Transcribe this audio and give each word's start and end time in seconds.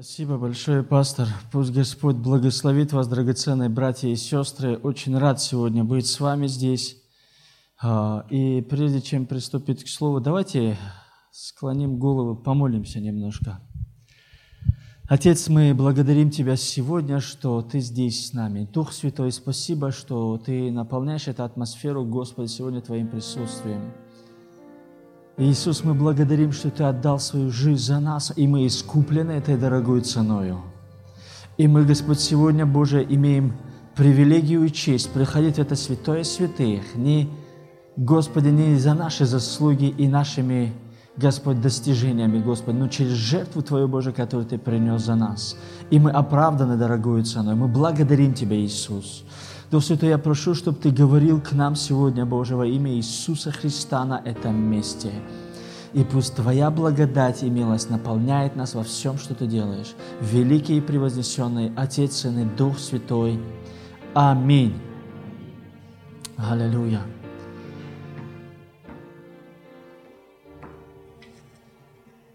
Спасибо 0.00 0.38
большое, 0.38 0.84
пастор. 0.84 1.26
Пусть 1.50 1.72
Господь 1.72 2.14
благословит 2.14 2.92
вас, 2.92 3.08
драгоценные 3.08 3.68
братья 3.68 4.06
и 4.06 4.14
сестры. 4.14 4.76
Очень 4.76 5.18
рад 5.18 5.40
сегодня 5.40 5.82
быть 5.82 6.06
с 6.06 6.20
вами 6.20 6.46
здесь. 6.46 7.02
А, 7.82 8.24
и 8.30 8.60
прежде 8.60 9.00
чем 9.00 9.26
приступить 9.26 9.82
к 9.82 9.88
слову, 9.88 10.20
давайте 10.20 10.78
склоним 11.32 11.98
голову, 11.98 12.36
помолимся 12.36 13.00
немножко. 13.00 13.60
Отец, 15.08 15.48
мы 15.48 15.74
благодарим 15.74 16.30
Тебя 16.30 16.54
сегодня, 16.54 17.18
что 17.18 17.60
Ты 17.62 17.80
здесь 17.80 18.28
с 18.28 18.32
нами. 18.32 18.68
Дух 18.72 18.92
Святой, 18.92 19.32
спасибо, 19.32 19.90
что 19.90 20.38
Ты 20.38 20.70
наполняешь 20.70 21.26
эту 21.26 21.42
атмосферу, 21.42 22.04
Господи, 22.04 22.46
сегодня 22.46 22.80
Твоим 22.80 23.08
присутствием. 23.08 23.92
Иисус, 25.40 25.84
мы 25.84 25.94
благодарим, 25.94 26.50
что 26.50 26.68
Ты 26.68 26.82
отдал 26.82 27.20
свою 27.20 27.52
жизнь 27.52 27.84
за 27.84 28.00
нас, 28.00 28.32
и 28.34 28.48
мы 28.48 28.66
искуплены 28.66 29.30
этой 29.30 29.56
дорогой 29.56 30.00
ценою. 30.00 30.62
И 31.56 31.68
мы, 31.68 31.84
Господь, 31.84 32.18
сегодня, 32.18 32.66
Боже, 32.66 33.06
имеем 33.08 33.52
привилегию 33.94 34.64
и 34.64 34.72
честь 34.72 35.10
приходить 35.10 35.54
в 35.54 35.58
это 35.60 35.76
святое 35.76 36.24
святых, 36.24 36.96
не, 36.96 37.30
Господи, 37.96 38.48
не 38.48 38.76
за 38.78 38.94
наши 38.94 39.26
заслуги 39.26 39.86
и 39.86 40.08
нашими, 40.08 40.72
Господь, 41.16 41.60
достижениями, 41.60 42.42
Господь, 42.42 42.74
но 42.74 42.88
через 42.88 43.12
жертву 43.12 43.62
Твою, 43.62 43.86
Боже, 43.86 44.12
которую 44.12 44.46
Ты 44.46 44.58
принес 44.58 45.02
за 45.02 45.14
нас. 45.14 45.56
И 45.90 46.00
мы 46.00 46.10
оправданы 46.10 46.76
дорогой 46.76 47.22
ценой. 47.22 47.54
Мы 47.54 47.68
благодарим 47.68 48.34
Тебя, 48.34 48.56
Иисус. 48.56 49.22
Дух 49.70 49.84
Святой, 49.84 50.08
я 50.08 50.18
прошу, 50.18 50.54
чтобы 50.54 50.78
Ты 50.78 50.90
говорил 50.90 51.42
к 51.42 51.52
нам 51.52 51.76
сегодня, 51.76 52.24
Боже, 52.24 52.56
во 52.56 52.66
имя 52.66 52.90
Иисуса 52.94 53.52
Христа 53.52 54.02
на 54.06 54.18
этом 54.24 54.56
месте. 54.56 55.12
И 55.92 56.04
пусть 56.04 56.36
Твоя 56.36 56.70
благодать 56.70 57.42
и 57.42 57.50
милость 57.50 57.90
наполняет 57.90 58.56
нас 58.56 58.74
во 58.74 58.82
всем, 58.82 59.18
что 59.18 59.34
Ты 59.34 59.46
делаешь. 59.46 59.94
Великий 60.22 60.78
и 60.78 60.80
превознесенный 60.80 61.72
Отец, 61.76 62.16
Сын 62.16 62.38
и 62.38 62.44
Дух 62.56 62.78
Святой. 62.78 63.38
Аминь. 64.14 64.74
Аллилуйя. 66.38 67.02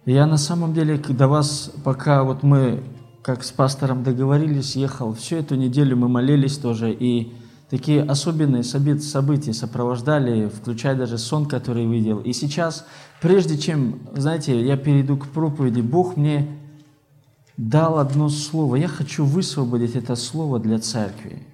Я 0.06 0.28
на 0.28 0.38
самом 0.38 0.74
деле, 0.74 1.00
когда 1.00 1.28
вас, 1.28 1.72
пока 1.84 2.24
вот 2.24 2.44
мы 2.44 2.84
как 3.24 3.44
с 3.44 3.52
пастором 3.52 4.04
договорились, 4.04 4.76
ехал. 4.76 5.14
Всю 5.16 5.38
эту 5.38 5.56
неделю 5.56 5.96
мы 5.96 6.10
молились 6.10 6.58
тоже, 6.58 6.92
и 6.92 7.32
такие 7.70 8.04
особенные 8.04 8.64
события 8.64 9.54
сопровождали, 9.54 10.50
включая 10.50 10.96
даже 10.96 11.18
сон, 11.18 11.46
который 11.46 11.86
видел. 11.86 12.20
И 12.20 12.34
сейчас, 12.34 12.86
прежде 13.22 13.58
чем, 13.58 14.00
знаете, 14.14 14.64
я 14.64 14.76
перейду 14.76 15.16
к 15.16 15.28
проповеди, 15.30 15.80
Бог 15.80 16.18
мне 16.18 16.48
дал 17.56 17.98
одно 17.98 18.28
слово. 18.28 18.76
Я 18.76 18.90
хочу 18.90 19.24
высвободить 19.24 19.96
это 19.96 20.18
слово 20.18 20.60
для 20.60 20.80
церкви. 20.80 21.48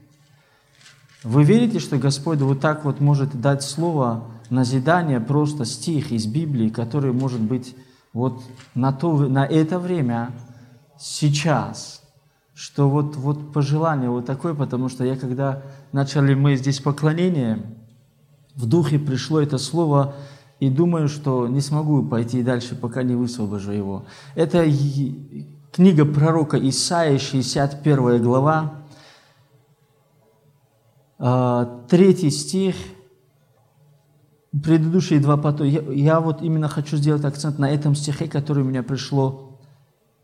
Вы 1.23 1.44
верите, 1.44 1.78
что 1.78 1.98
Господь 1.98 2.39
вот 2.39 2.61
так 2.61 2.83
вот 2.83 3.00
может 3.00 3.39
дать 3.39 3.61
слово 3.61 4.23
назидание, 4.50 5.20
просто 5.20 5.66
стих 5.66 6.11
из 6.11 6.26
Библии, 6.26 6.70
который 6.70 7.14
может 7.14 7.42
быть 7.42 7.76
вот 8.11 8.42
на, 8.73 8.92
то, 8.92 9.16
на 9.28 9.45
это 9.45 9.78
время 9.78 10.31
сейчас, 11.00 12.03
что 12.53 12.89
вот, 12.89 13.16
вот 13.16 13.53
пожелание 13.53 14.09
вот 14.09 14.25
такое, 14.25 14.53
потому 14.53 14.89
что 14.89 15.05
я 15.05 15.16
когда 15.16 15.64
начали 15.92 16.33
мы 16.33 16.58
здесь 16.58 16.80
поклонение, 16.80 17.64
в 18.55 18.66
духе 18.66 19.00
пришло 19.00 19.39
это 19.39 19.58
слово, 19.58 20.16
и 20.59 20.70
думаю, 20.70 21.08
что 21.08 21.47
не 21.47 21.61
смогу 21.61 22.03
пойти 22.03 22.44
дальше, 22.44 22.75
пока 22.75 23.02
не 23.03 23.16
высвобожу 23.16 23.72
его. 23.72 24.05
Это 24.36 24.66
книга 25.72 26.05
пророка 26.05 26.58
Исаия, 26.58 27.17
61 27.17 28.22
глава, 28.22 28.73
а, 31.17 31.86
третий 31.89 32.30
стих, 32.30 32.75
предыдущие 34.52 35.21
два 35.21 35.37
потока. 35.37 35.64
Я, 35.64 35.81
я 35.93 36.20
вот 36.20 36.42
именно 36.42 36.67
хочу 36.67 36.98
сделать 36.98 37.23
акцент 37.23 37.58
на 37.58 37.71
этом 37.71 37.95
стихе, 37.95 38.27
который 38.27 38.64
у 38.64 38.66
меня 38.66 38.83
пришло 38.83 39.48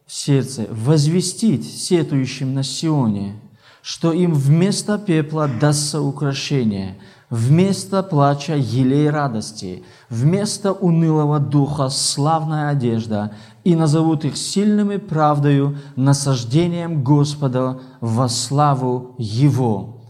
сердце, 0.07 0.67
возвестить 0.69 1.65
сетующим 1.65 2.53
на 2.53 2.63
Сионе, 2.63 3.35
что 3.81 4.11
им 4.13 4.33
вместо 4.33 4.97
пепла 4.97 5.47
дастся 5.47 6.01
украшение, 6.01 6.97
вместо 7.29 8.03
плача 8.03 8.55
елей 8.55 9.09
радости, 9.09 9.83
вместо 10.09 10.73
унылого 10.73 11.39
духа 11.39 11.89
славная 11.89 12.69
одежда, 12.69 13.33
и 13.63 13.75
назовут 13.75 14.25
их 14.25 14.37
сильными 14.37 14.97
правдою, 14.97 15.77
насаждением 15.95 17.03
Господа 17.03 17.79
во 17.99 18.29
славу 18.29 19.15
Его. 19.17 20.01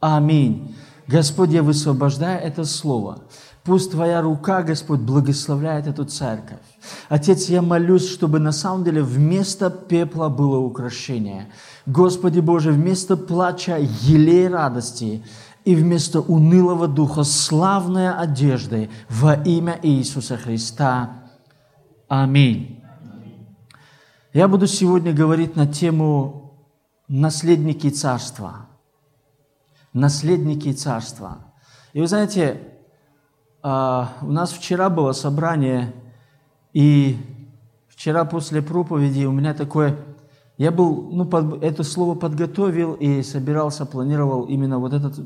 Аминь. 0.00 0.74
Господь, 1.08 1.50
я 1.50 1.62
высвобождаю 1.62 2.40
это 2.40 2.64
слово. 2.64 3.18
Пусть 3.64 3.92
Твоя 3.92 4.20
рука, 4.20 4.62
Господь, 4.62 5.00
благословляет 5.00 5.86
эту 5.86 6.04
церковь. 6.04 6.58
Отец, 7.08 7.48
я 7.48 7.62
молюсь, 7.62 8.10
чтобы 8.10 8.40
на 8.40 8.50
самом 8.50 8.82
деле 8.82 9.02
вместо 9.02 9.70
пепла 9.70 10.28
было 10.28 10.58
украшение. 10.58 11.48
Господи 11.86 12.40
Боже, 12.40 12.72
вместо 12.72 13.16
плача 13.16 13.78
елей 13.78 14.48
радости 14.48 15.24
и 15.64 15.76
вместо 15.76 16.20
унылого 16.20 16.88
духа 16.88 17.22
славная 17.22 18.18
одежды 18.18 18.90
во 19.08 19.34
имя 19.34 19.78
Иисуса 19.80 20.36
Христа. 20.36 21.22
Аминь. 22.08 22.82
Я 24.32 24.48
буду 24.48 24.66
сегодня 24.66 25.12
говорить 25.12 25.54
на 25.54 25.68
тему 25.68 26.66
наследники 27.06 27.90
царства. 27.90 28.66
Наследники 29.92 30.72
царства. 30.72 31.52
И 31.92 32.00
вы 32.00 32.08
знаете, 32.08 32.71
а, 33.62 34.14
у 34.22 34.32
нас 34.32 34.52
вчера 34.52 34.90
было 34.90 35.12
собрание, 35.12 35.92
и 36.72 37.16
вчера 37.88 38.24
после 38.24 38.62
проповеди 38.62 39.24
у 39.24 39.32
меня 39.32 39.54
такое... 39.54 39.96
Я 40.58 40.70
был, 40.70 41.10
ну, 41.10 41.24
под, 41.24 41.62
это 41.62 41.82
слово 41.82 42.14
подготовил 42.14 42.94
и 42.94 43.22
собирался, 43.22 43.86
планировал 43.86 44.44
именно 44.44 44.78
вот 44.78 44.92
этот 44.92 45.18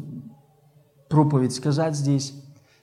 проповедь 1.08 1.54
сказать 1.54 1.96
здесь. 1.96 2.32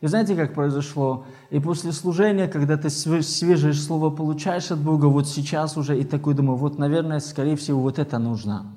И 0.01 0.07
знаете, 0.07 0.35
как 0.35 0.53
произошло? 0.53 1.25
И 1.49 1.59
после 1.59 1.93
служения, 1.93 2.47
когда 2.47 2.75
ты 2.75 2.89
свежее 2.89 3.73
слово 3.73 4.09
получаешь 4.09 4.69
от 4.69 4.79
Бога, 4.79 5.05
вот 5.05 5.27
сейчас 5.27 5.77
уже, 5.77 5.97
и 5.97 6.03
такой 6.03 6.33
думаю, 6.33 6.57
вот, 6.57 6.77
наверное, 6.77 7.19
скорее 7.19 7.55
всего, 7.55 7.79
вот 7.79 7.99
это 7.99 8.19
нужно. 8.19 8.75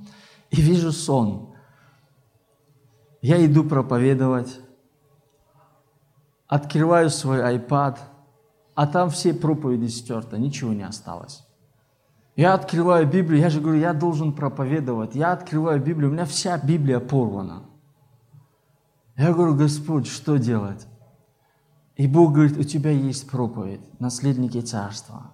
И 0.51 0.61
вижу 0.61 0.93
сон. 0.93 1.49
Я 3.23 3.45
иду 3.45 3.65
проповедовать, 3.65 4.61
открываю 6.49 7.11
свой 7.11 7.39
iPad, 7.57 7.99
а 8.75 8.87
там 8.87 9.11
все 9.11 9.35
проповеди 9.35 9.87
стерты, 9.87 10.39
ничего 10.39 10.73
не 10.73 10.83
осталось. 10.83 11.47
Я 12.37 12.53
открываю 12.53 13.07
Библию, 13.07 13.41
я 13.41 13.49
же 13.49 13.61
говорю, 13.61 13.81
я 13.81 13.95
должен 13.95 14.35
проповедовать. 14.35 15.15
Я 15.15 15.33
открываю 15.33 15.83
Библию, 15.83 16.11
у 16.11 16.13
меня 16.13 16.27
вся 16.27 16.59
Библия 16.59 17.01
порвана. 17.01 17.63
Я 19.17 19.33
говорю, 19.33 19.55
Господь, 19.55 20.07
что 20.07 20.37
делать? 20.37 20.87
И 21.97 22.07
Бог 22.07 22.35
говорит, 22.35 22.59
у 22.59 22.63
тебя 22.63 22.91
есть 22.91 23.31
проповедь, 23.31 23.81
наследники 23.99 24.61
царства. 24.61 25.33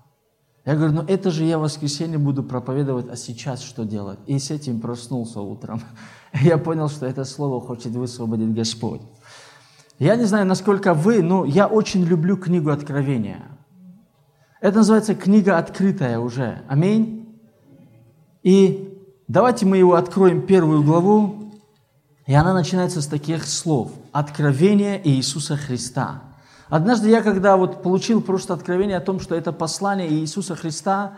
Я 0.64 0.76
говорю, 0.76 0.92
ну 0.92 1.02
это 1.02 1.32
же 1.32 1.44
я 1.44 1.58
в 1.58 1.62
воскресенье 1.62 2.18
буду 2.18 2.44
проповедовать, 2.44 3.08
а 3.08 3.16
сейчас 3.16 3.62
что 3.62 3.84
делать? 3.84 4.20
И 4.26 4.38
с 4.38 4.52
этим 4.52 4.80
проснулся 4.80 5.40
утром. 5.40 5.82
Я 6.40 6.56
понял, 6.56 6.88
что 6.88 7.04
это 7.04 7.24
слово 7.24 7.60
хочет 7.60 7.92
высвободить 7.92 8.54
Господь. 8.54 9.00
Я 9.98 10.16
не 10.16 10.25
знаю, 10.25 10.47
насколько 10.47 10.94
вы, 10.94 11.22
но 11.22 11.44
я 11.44 11.66
очень 11.66 12.04
люблю 12.04 12.36
книгу 12.36 12.70
Откровения. 12.70 13.42
Это 14.60 14.78
называется 14.78 15.14
книга 15.14 15.58
открытая 15.58 16.19
уже. 16.20 16.62
Аминь. 16.69 17.36
И 18.44 18.97
давайте 19.27 19.66
мы 19.66 19.77
его 19.77 19.94
откроем 19.94 20.42
первую 20.42 20.83
главу. 20.84 21.53
И 22.27 22.34
она 22.34 22.54
начинается 22.54 23.03
с 23.03 23.06
таких 23.06 23.44
слов. 23.44 23.91
Откровение 24.12 25.00
Иисуса 25.09 25.56
Христа. 25.56 26.22
Однажды 26.68 27.10
я, 27.10 27.22
когда 27.22 27.56
вот 27.56 27.83
получил 27.83 28.22
просто 28.22 28.54
откровение 28.54 28.97
о 28.97 29.00
том, 29.00 29.21
что 29.21 29.34
это 29.34 29.53
послание 29.53 30.10
Иисуса 30.10 30.54
Христа, 30.54 31.15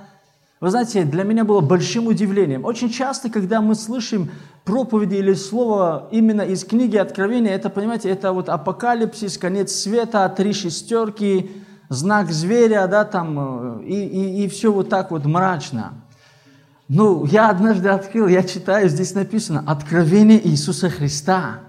вы 0.65 0.71
знаете, 0.71 1.05
для 1.05 1.25
меня 1.25 1.45
было 1.45 1.61
большим 1.61 2.07
удивлением. 2.07 2.65
Очень 2.65 2.89
часто, 2.89 3.29
когда 3.29 3.61
мы 3.61 3.75
слышим 3.75 4.31
проповеди 4.65 5.17
или 5.17 5.35
слово 5.35 6.09
именно 6.11 6.41
из 6.41 6.65
книги 6.65 6.97
Откровения, 6.97 7.55
это, 7.55 7.69
понимаете, 7.69 8.09
это 8.09 8.33
вот 8.33 8.49
апокалипсис, 8.49 9.37
конец 9.37 9.73
света, 9.73 10.27
три 10.35 10.55
шестерки, 10.55 11.51
знак 11.91 12.33
зверя, 12.33 12.87
да, 12.87 13.05
там, 13.05 13.81
э, 13.81 13.85
и, 13.85 14.07
и, 14.07 14.45
и 14.45 14.49
все 14.49 14.73
вот 14.73 14.89
так 14.89 15.11
вот 15.11 15.27
мрачно. 15.27 16.03
Ну, 16.89 17.27
я 17.27 17.51
однажды 17.51 17.91
открыл, 17.91 18.27
я 18.27 18.43
читаю, 18.43 18.89
здесь 18.89 19.15
написано 19.15 19.63
«Откровение 19.67 20.41
Иисуса 20.49 20.89
Христа». 20.89 21.61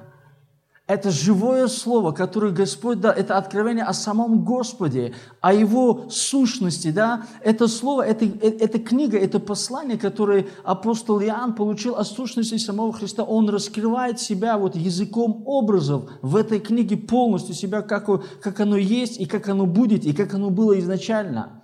Это 0.88 1.10
живое 1.10 1.68
слово, 1.68 2.12
которое 2.12 2.52
Господь 2.52 3.00
дал, 3.00 3.12
это 3.12 3.40
откровение 3.40 3.84
о 3.84 3.94
самом 3.94 4.46
Господе, 4.46 5.16
о 5.42 5.52
Его 5.52 6.12
сущности, 6.12 6.92
да. 6.92 7.26
Это 7.42 7.68
слово, 7.68 8.04
это, 8.04 8.26
это 8.26 8.78
книга, 8.78 9.18
это 9.18 9.40
послание, 9.40 9.98
которое 9.98 10.46
апостол 10.64 11.20
Иоанн 11.22 11.56
получил 11.56 11.96
о 11.96 12.04
сущности 12.04 12.58
самого 12.58 12.94
Христа. 12.94 13.24
Он 13.24 13.50
раскрывает 13.50 14.20
себя 14.20 14.60
вот 14.60 14.76
языком 14.76 15.42
образов 15.48 16.04
в 16.22 16.36
этой 16.36 16.60
книге 16.60 16.98
полностью, 16.98 17.56
себя, 17.56 17.82
как, 17.82 18.08
как 18.40 18.60
оно 18.60 18.78
есть, 18.78 19.20
и 19.20 19.26
как 19.26 19.50
оно 19.50 19.66
будет, 19.66 20.06
и 20.06 20.14
как 20.14 20.36
оно 20.36 20.52
было 20.52 20.80
изначально. 20.80 21.64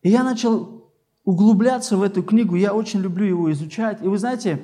И 0.00 0.08
я 0.08 0.24
начал 0.24 0.90
углубляться 1.26 1.98
в 1.98 2.02
эту 2.02 2.22
книгу, 2.22 2.56
я 2.56 2.72
очень 2.72 3.00
люблю 3.00 3.26
его 3.26 3.52
изучать. 3.52 3.98
И 4.00 4.08
вы 4.08 4.16
знаете, 4.16 4.62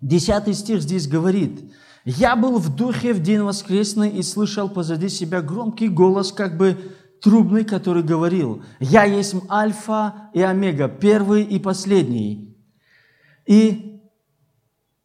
десятый 0.00 0.54
стих 0.54 0.80
здесь 0.80 1.06
говорит– 1.06 1.70
я 2.04 2.36
был 2.36 2.58
в 2.58 2.74
духе 2.74 3.12
в 3.12 3.22
день 3.22 3.40
воскресный 3.42 4.10
и 4.10 4.22
слышал 4.22 4.68
позади 4.68 5.08
себя 5.08 5.40
громкий 5.40 5.88
голос, 5.88 6.32
как 6.32 6.56
бы 6.56 6.76
трубный, 7.20 7.64
который 7.64 8.02
говорил, 8.02 8.62
«Я 8.80 9.04
есть 9.04 9.34
Альфа 9.48 10.30
и 10.34 10.42
Омега, 10.42 10.88
первый 10.88 11.44
и 11.44 11.58
последний». 11.58 12.56
И 13.46 14.00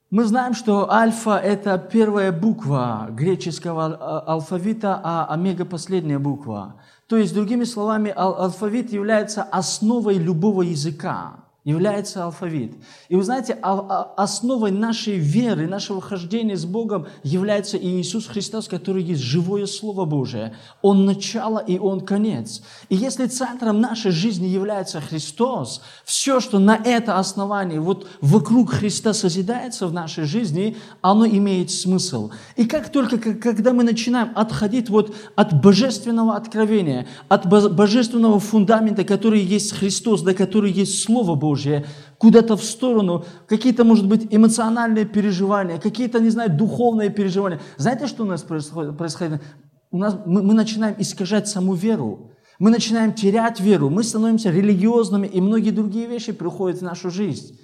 мы 0.09 0.23
знаем, 0.23 0.53
что 0.53 0.89
альфа– 0.89 1.37
это 1.43 1.77
первая 1.77 2.31
буква 2.31 3.07
греческого 3.11 4.21
алфавита, 4.21 5.01
а 5.03 5.25
омега– 5.25 5.65
последняя 5.65 6.17
буква. 6.17 6.81
То 7.07 7.17
есть, 7.17 7.33
другими 7.33 7.65
словами, 7.65 8.13
алфавит 8.15 8.93
является 8.93 9.43
основой 9.43 10.15
любого 10.15 10.61
языка 10.61 11.46
является 11.67 12.23
алфавит. 12.23 12.75
И 13.09 13.15
вы 13.17 13.23
знаете, 13.23 13.59
а, 13.61 13.73
а, 13.77 14.23
основой 14.23 14.71
нашей 14.71 15.17
веры, 15.17 15.67
нашего 15.67 15.99
хождения 15.99 16.55
с 16.55 16.63
Богом 16.63 17.07
является 17.23 17.75
и 17.75 17.99
Иисус 17.99 18.25
Христос, 18.25 18.69
который 18.69 19.03
есть 19.03 19.21
живое 19.21 19.65
Слово 19.65 20.05
Божие. 20.05 20.55
Он 20.81 21.03
начало 21.03 21.59
и 21.59 21.77
Он 21.77 21.99
конец. 21.99 22.61
И 22.87 22.95
если 22.95 23.25
центром 23.25 23.81
нашей 23.81 24.11
жизни 24.11 24.47
является 24.47 25.01
Христос, 25.01 25.81
все, 26.05 26.39
что 26.39 26.57
на 26.57 26.77
это 26.77 27.19
основании, 27.19 27.79
вот 27.79 28.07
вокруг 28.21 28.71
Христа 28.71 29.11
созидается 29.11 29.87
в 29.87 29.93
нашей 29.93 30.23
жизни, 30.23 30.77
оно 31.01 31.27
имеет 31.27 31.69
смысл. 31.69 32.31
И 32.55 32.65
как 32.65 32.93
только, 32.93 33.17
когда 33.17 33.73
мы 33.73 33.83
начинаем 33.83 34.31
отходить 34.35 34.89
вот 34.89 35.13
от 35.35 35.61
божественного 35.61 36.37
откровения, 36.37 37.07
от 37.27 37.45
божественного 37.45 38.39
фундамента, 38.39 39.03
который 39.03 39.41
есть 39.41 39.73
Христос, 39.73 40.21
да, 40.21 40.33
который 40.33 40.71
есть 40.71 41.03
Слово 41.03 41.35
Божие, 41.35 41.56
Божье, 41.57 41.85
куда-то 42.19 42.55
в 42.55 42.63
сторону, 42.63 43.25
какие-то, 43.47 43.83
может 43.83 44.07
быть, 44.07 44.27
эмоциональные 44.29 45.05
переживания, 45.05 45.79
какие-то, 45.79 46.19
не 46.19 46.29
знаю, 46.29 46.51
духовные 46.55 47.09
переживания. 47.09 47.59
Знаете, 47.77 48.07
что 48.07 48.23
у 48.23 48.27
нас 48.27 48.43
происходит? 48.43 48.97
происходит? 48.97 49.41
У 49.89 49.97
нас, 49.97 50.15
мы, 50.25 50.43
мы 50.43 50.53
начинаем 50.53 50.95
искажать 50.99 51.47
саму 51.47 51.73
веру. 51.73 52.31
Мы 52.59 52.69
начинаем 52.71 53.13
терять 53.13 53.59
веру, 53.59 53.89
мы 53.89 54.03
становимся 54.03 54.49
религиозными, 54.49 55.27
и 55.27 55.41
многие 55.41 55.69
другие 55.69 56.07
вещи 56.07 56.31
приходят 56.31 56.79
в 56.79 56.83
нашу 56.83 57.11
жизнь. 57.11 57.59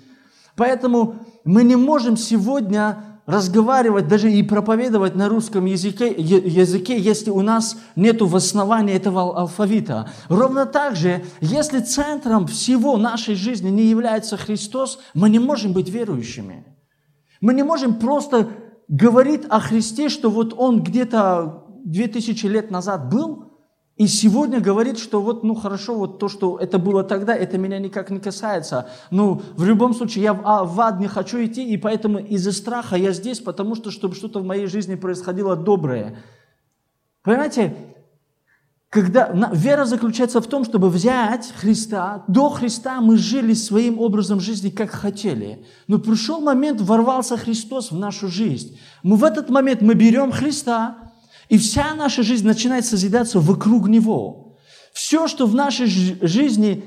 Поэтому 0.56 1.16
мы 1.46 1.64
не 1.64 1.76
можем 1.76 2.16
сегодня 2.16 3.13
разговаривать, 3.26 4.08
даже 4.08 4.32
и 4.32 4.44
проповедовать 4.44 5.16
на 5.16 5.30
русском 5.30 5.66
языке, 5.66 6.12
языке, 6.12 7.00
если 7.00 7.30
у 7.30 7.42
нас 7.42 7.78
нет 7.96 8.22
в 8.22 8.36
основании 8.36 8.96
этого 8.96 9.38
алфавита. 9.38 10.10
Ровно 10.28 10.66
так 10.66 10.96
же, 10.96 11.24
если 11.40 11.80
центром 11.80 12.48
всего 12.48 12.98
нашей 12.98 13.36
жизни 13.36 13.70
не 13.70 13.84
является 13.84 14.36
Христос, 14.36 15.00
мы 15.14 15.30
не 15.30 15.40
можем 15.40 15.74
быть 15.74 15.90
верующими. 15.90 16.66
Мы 17.40 17.54
не 17.54 17.64
можем 17.64 18.00
просто 18.00 18.50
говорить 18.88 19.44
о 19.50 19.60
Христе, 19.60 20.10
что 20.10 20.30
вот 20.30 20.54
Он 20.58 20.84
где-то 20.84 21.66
2000 21.86 22.46
лет 22.48 22.72
назад 22.72 23.10
был, 23.10 23.53
и 23.96 24.08
сегодня 24.08 24.60
говорит, 24.60 24.98
что 24.98 25.22
вот, 25.22 25.44
ну 25.44 25.54
хорошо, 25.54 25.96
вот 25.96 26.18
то, 26.18 26.28
что 26.28 26.58
это 26.58 26.80
было 26.80 27.04
тогда, 27.04 27.36
это 27.36 27.60
меня 27.60 27.78
никак 27.78 28.10
не 28.10 28.20
касается. 28.20 28.90
Ну, 29.12 29.44
в 29.56 29.64
любом 29.66 29.94
случае, 29.94 30.24
я 30.24 30.34
в, 30.34 30.42
а, 30.44 30.64
в 30.64 30.82
ад 30.82 31.00
не 31.00 31.08
хочу 31.08 31.44
идти, 31.46 31.64
и 31.64 31.78
поэтому 31.78 32.18
из-за 32.18 32.52
страха 32.52 32.96
я 32.96 33.12
здесь, 33.12 33.40
потому 33.40 33.76
что, 33.76 33.92
чтобы 33.92 34.16
что-то 34.16 34.40
в 34.40 34.46
моей 34.46 34.66
жизни 34.66 34.96
происходило 34.96 35.56
доброе. 35.56 36.18
Понимаете, 37.22 37.76
когда 38.90 39.32
вера 39.54 39.86
заключается 39.86 40.42
в 40.42 40.48
том, 40.48 40.66
чтобы 40.66 40.90
взять 40.90 41.54
Христа, 41.58 42.24
до 42.28 42.50
Христа 42.50 43.00
мы 43.00 43.18
жили 43.18 43.54
своим 43.54 44.00
образом 44.00 44.40
жизни, 44.40 44.70
как 44.70 44.90
хотели. 44.90 45.66
Но 45.88 46.00
пришел 46.00 46.42
момент, 46.42 46.82
ворвался 46.82 47.38
Христос 47.38 47.92
в 47.92 47.98
нашу 47.98 48.28
жизнь. 48.28 48.80
Мы 49.04 49.18
в 49.18 49.24
этот 49.24 49.50
момент 49.50 49.82
мы 49.82 49.94
берем 49.94 50.32
Христа, 50.32 51.03
и 51.50 51.58
вся 51.58 51.94
наша 51.96 52.24
жизнь 52.24 52.46
начинает 52.46 52.86
созидаться 52.86 53.40
вокруг 53.40 53.88
Него. 53.88 54.58
Все, 54.94 55.28
что 55.28 55.48
в 55.48 55.56
нашей 55.56 55.88
жизни 56.22 56.84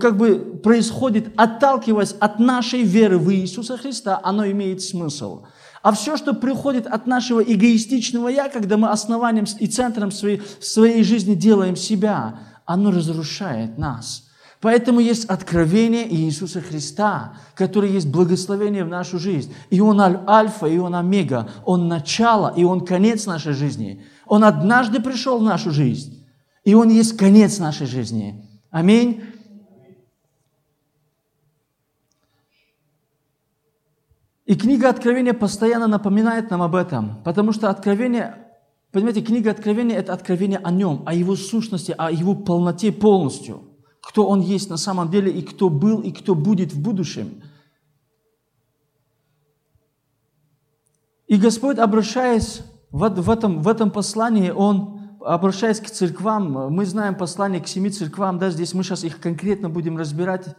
как 0.00 0.16
бы 0.16 0.60
происходит, 0.62 1.32
отталкиваясь 1.36 2.14
от 2.20 2.38
нашей 2.38 2.82
веры 2.82 3.18
в 3.18 3.32
Иисуса 3.34 3.76
Христа, 3.76 4.20
оно 4.22 4.46
имеет 4.46 4.80
смысл. 4.80 5.44
А 5.82 5.92
все, 5.92 6.16
что 6.16 6.34
приходит 6.34 6.86
от 6.86 7.06
нашего 7.06 7.40
эгоистичного 7.40 8.28
«я», 8.28 8.48
когда 8.48 8.76
мы 8.76 8.90
основанием 8.90 9.46
и 9.58 9.66
центром 9.66 10.12
своей, 10.12 10.42
своей 10.60 11.02
жизни 11.02 11.34
делаем 11.34 11.76
себя, 11.76 12.40
оно 12.64 12.90
разрушает 12.90 13.78
нас– 13.78 14.24
Поэтому 14.60 14.98
есть 14.98 15.26
откровение 15.26 16.12
Иисуса 16.12 16.60
Христа, 16.60 17.34
который 17.54 17.92
есть 17.92 18.08
благословение 18.08 18.84
в 18.84 18.88
нашу 18.88 19.18
жизнь. 19.18 19.54
И 19.70 19.80
Он 19.80 20.00
альфа, 20.00 20.66
и 20.66 20.78
Он 20.78 20.96
омега. 20.96 21.48
Он 21.64 21.86
начало, 21.86 22.52
и 22.56 22.64
Он 22.64 22.84
конец 22.84 23.26
нашей 23.26 23.52
жизни. 23.52 24.04
Он 24.26 24.42
однажды 24.42 25.00
пришел 25.00 25.38
в 25.38 25.44
нашу 25.44 25.70
жизнь, 25.70 26.26
и 26.64 26.74
Он 26.74 26.88
есть 26.88 27.16
конец 27.16 27.58
нашей 27.58 27.86
жизни. 27.86 28.44
Аминь. 28.70 29.22
И 34.44 34.56
книга 34.56 34.88
Откровения 34.88 35.34
постоянно 35.34 35.86
напоминает 35.86 36.50
нам 36.50 36.62
об 36.62 36.74
этом, 36.74 37.22
потому 37.22 37.52
что 37.52 37.70
Откровение, 37.70 38.34
понимаете, 38.90 39.20
книга 39.20 39.52
Откровения– 39.52 39.96
это 39.98 40.12
откровение 40.14 40.58
о 40.58 40.72
Нем, 40.72 41.04
о 41.06 41.14
Его 41.14 41.36
сущности, 41.36 41.94
о 41.96 42.10
Его 42.10 42.34
полноте 42.34 42.90
полностью– 42.90 43.62
кто 44.08 44.26
Он 44.26 44.40
есть 44.40 44.70
на 44.70 44.78
самом 44.78 45.10
деле, 45.10 45.30
и 45.30 45.42
кто 45.42 45.68
был, 45.68 46.00
и 46.00 46.12
кто 46.12 46.34
будет 46.34 46.72
в 46.72 46.80
будущем. 46.80 47.42
И 51.26 51.36
Господь, 51.36 51.78
обращаясь 51.78 52.62
в, 52.90 53.30
этом, 53.30 53.60
в 53.60 53.68
этом 53.68 53.90
послании, 53.90 54.48
Он, 54.48 55.18
обращаясь 55.20 55.78
к 55.78 55.90
церквам, 55.90 56.72
мы 56.72 56.86
знаем 56.86 57.16
послание 57.16 57.60
к 57.60 57.68
семи 57.68 57.90
церквам, 57.90 58.38
да, 58.38 58.48
здесь 58.48 58.72
мы 58.72 58.82
сейчас 58.82 59.04
их 59.04 59.20
конкретно 59.20 59.68
будем 59.68 59.98
разбирать. 59.98 60.56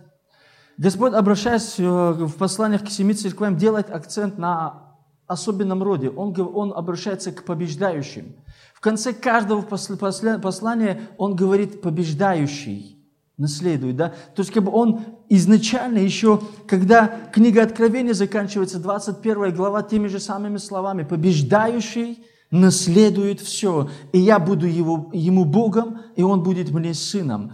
Господь, 0.77 1.13
обращаясь 1.13 1.79
э, 1.79 1.83
в 1.83 2.33
посланиях 2.33 2.85
к 2.85 2.89
семи 2.89 3.15
церквам, 3.15 3.57
делает 3.57 3.89
акцент 3.89 4.37
на 4.37 4.95
особенном 5.25 5.81
роде. 5.81 6.11
Он, 6.11 6.39
он 6.39 6.71
обращается 6.71 7.31
к 7.31 7.45
побеждающим. 7.45 8.35
В 8.75 8.79
конце 8.79 9.11
каждого 9.11 9.63
послания 9.63 11.01
он 11.17 11.35
говорит 11.35 11.81
«побеждающий» 11.81 12.98
наследует, 13.39 13.95
да? 13.95 14.09
То 14.35 14.41
есть 14.41 14.51
как 14.51 14.63
бы 14.63 14.71
он 14.71 14.99
изначально 15.29 15.97
еще, 15.97 16.41
когда 16.67 17.07
книга 17.31 17.63
Откровения 17.63 18.13
заканчивается, 18.13 18.79
21 18.79 19.55
глава, 19.55 19.81
теми 19.81 20.07
же 20.07 20.19
самыми 20.19 20.57
словами, 20.57 21.03
побеждающий 21.03 22.23
наследует 22.51 23.39
все, 23.39 23.89
и 24.11 24.19
я 24.19 24.39
буду 24.39 24.67
его, 24.67 25.09
ему 25.13 25.45
Богом, 25.45 26.01
и 26.15 26.21
он 26.21 26.43
будет 26.43 26.71
мне 26.71 26.93
сыном. 26.93 27.53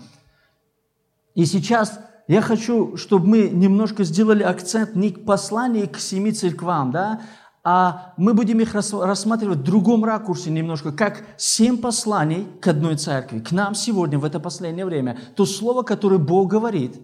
И 1.36 1.46
сейчас 1.46 2.00
я 2.28 2.42
хочу, 2.42 2.98
чтобы 2.98 3.28
мы 3.28 3.50
немножко 3.50 4.04
сделали 4.04 4.42
акцент 4.42 4.96
не 4.96 5.12
к 5.12 5.26
посланию 5.26 5.88
к 5.90 5.98
семи 5.98 6.32
церквам, 6.32 6.92
да, 6.92 7.22
а 7.68 8.14
мы 8.16 8.36
будем 8.36 8.60
их 8.60 8.76
рассматривать 8.76 9.58
в 9.58 9.64
другом 9.64 10.06
ракурсе 10.06 10.52
немножко, 10.52 10.92
как 10.92 11.26
семь 11.36 11.80
посланий 11.80 12.48
к 12.62 12.68
одной 12.68 12.96
церкви, 12.96 13.40
к 13.40 13.52
нам 13.52 13.74
сегодня, 13.74 14.20
в 14.20 14.24
это 14.24 14.40
последнее 14.40 14.86
время. 14.86 15.18
То 15.36 15.48
слово, 15.48 15.82
которое 15.82 16.20
Бог 16.20 16.48
говорит 16.48 17.02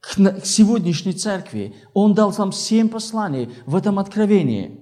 к 0.00 0.46
сегодняшней 0.46 1.12
церкви, 1.12 1.76
Он 1.92 2.14
дал 2.14 2.34
нам 2.38 2.52
семь 2.52 2.88
посланий 2.88 3.52
в 3.66 3.76
этом 3.76 3.98
откровении. 3.98 4.80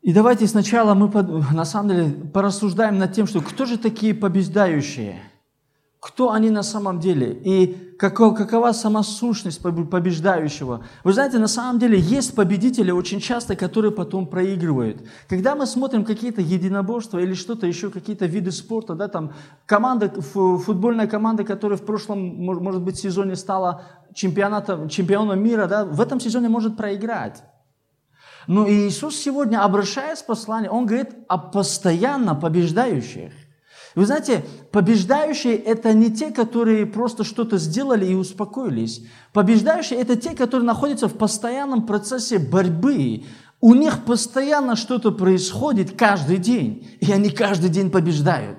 И 0.00 0.14
давайте 0.14 0.46
сначала 0.46 0.94
мы, 0.94 1.10
на 1.52 1.66
самом 1.66 1.90
деле, 1.90 2.10
порассуждаем 2.32 2.96
над 2.96 3.12
тем, 3.12 3.26
что 3.26 3.42
кто 3.42 3.66
же 3.66 3.76
такие 3.76 4.14
побеждающие– 4.14 5.20
кто 6.00 6.30
они 6.30 6.50
на 6.50 6.62
самом 6.62 7.00
деле 7.00 7.32
и 7.32 7.96
какова, 7.98 8.32
какова 8.32 8.72
сама 8.72 9.02
сущность 9.02 9.60
побеждающего. 9.60 10.84
Вы 11.02 11.12
знаете, 11.12 11.38
на 11.38 11.48
самом 11.48 11.80
деле 11.80 11.98
есть 11.98 12.36
победители 12.36 12.92
очень 12.92 13.18
часто, 13.18 13.56
которые 13.56 13.90
потом 13.90 14.28
проигрывают. 14.28 15.02
Когда 15.28 15.56
мы 15.56 15.66
смотрим 15.66 16.04
какие-то 16.04 16.40
единоборства 16.40 17.18
или 17.18 17.34
что-то 17.34 17.66
еще, 17.66 17.90
какие-то 17.90 18.26
виды 18.26 18.52
спорта, 18.52 18.94
да, 18.94 19.08
там 19.08 19.32
команда, 19.66 20.08
футбольная 20.08 21.08
команда, 21.08 21.42
которая 21.42 21.76
в 21.76 21.84
прошлом, 21.84 22.44
может 22.44 22.82
быть, 22.82 22.96
сезоне 22.96 23.34
стала 23.34 23.82
чемпионатом, 24.14 24.88
чемпионом 24.88 25.42
мира, 25.42 25.66
да, 25.66 25.84
в 25.84 26.00
этом 26.00 26.20
сезоне 26.20 26.48
может 26.48 26.76
проиграть. 26.76 27.42
Но 28.46 28.68
Иисус 28.68 29.16
сегодня, 29.16 29.64
обращаясь 29.64 30.20
в 30.20 30.26
послание, 30.26 30.70
Он 30.70 30.86
говорит 30.86 31.10
о 31.26 31.38
постоянно 31.38 32.36
побеждающих. 32.36 33.32
Вы 33.94 34.06
знаете, 34.06 34.44
побеждающие– 34.70 35.56
это 35.56 35.92
не 35.92 36.10
те, 36.10 36.30
которые 36.30 36.86
просто 36.86 37.24
что-то 37.24 37.58
сделали 37.58 38.06
и 38.06 38.14
успокоились. 38.14 39.02
Побеждающие– 39.32 39.98
это 40.00 40.16
те, 40.16 40.30
которые 40.34 40.66
находятся 40.66 41.08
в 41.08 41.14
постоянном 41.14 41.86
процессе 41.86 42.38
борьбы. 42.38 43.24
У 43.60 43.74
них 43.74 44.04
постоянно 44.04 44.76
что-то 44.76 45.10
происходит 45.10 45.96
каждый 45.96 46.36
день, 46.36 46.88
и 47.00 47.10
они 47.10 47.30
каждый 47.30 47.70
день 47.70 47.90
побеждают. 47.90 48.58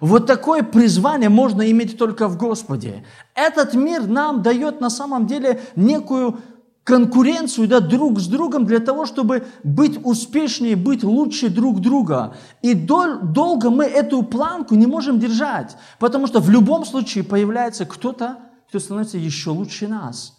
Вот 0.00 0.26
такое 0.26 0.62
призвание 0.62 1.28
можно 1.28 1.70
иметь 1.70 1.98
только 1.98 2.28
в 2.28 2.36
Господе. 2.36 3.04
Этот 3.34 3.74
мир 3.74 4.06
нам 4.06 4.42
дает 4.42 4.80
на 4.80 4.90
самом 4.90 5.26
деле 5.26 5.60
некую 5.76 6.40
конкуренцию 6.84 7.66
да, 7.66 7.80
друг 7.80 8.20
с 8.20 8.26
другом 8.26 8.66
для 8.66 8.78
того, 8.78 9.06
чтобы 9.06 9.46
быть 9.62 9.98
успешнее, 10.04 10.76
быть 10.76 11.02
лучше 11.02 11.48
друг 11.48 11.80
друга. 11.80 12.36
И 12.62 12.74
дол- 12.74 13.20
долго 13.22 13.70
мы 13.70 13.84
эту 13.84 14.22
планку 14.22 14.74
не 14.74 14.86
можем 14.86 15.18
держать, 15.18 15.76
потому 15.98 16.26
что 16.26 16.40
в 16.40 16.50
любом 16.50 16.84
случае 16.84 17.24
появляется 17.24 17.86
кто-то, 17.86 18.38
кто 18.68 18.78
становится 18.78 19.18
еще 19.18 19.50
лучше 19.50 19.88
нас 19.88 20.34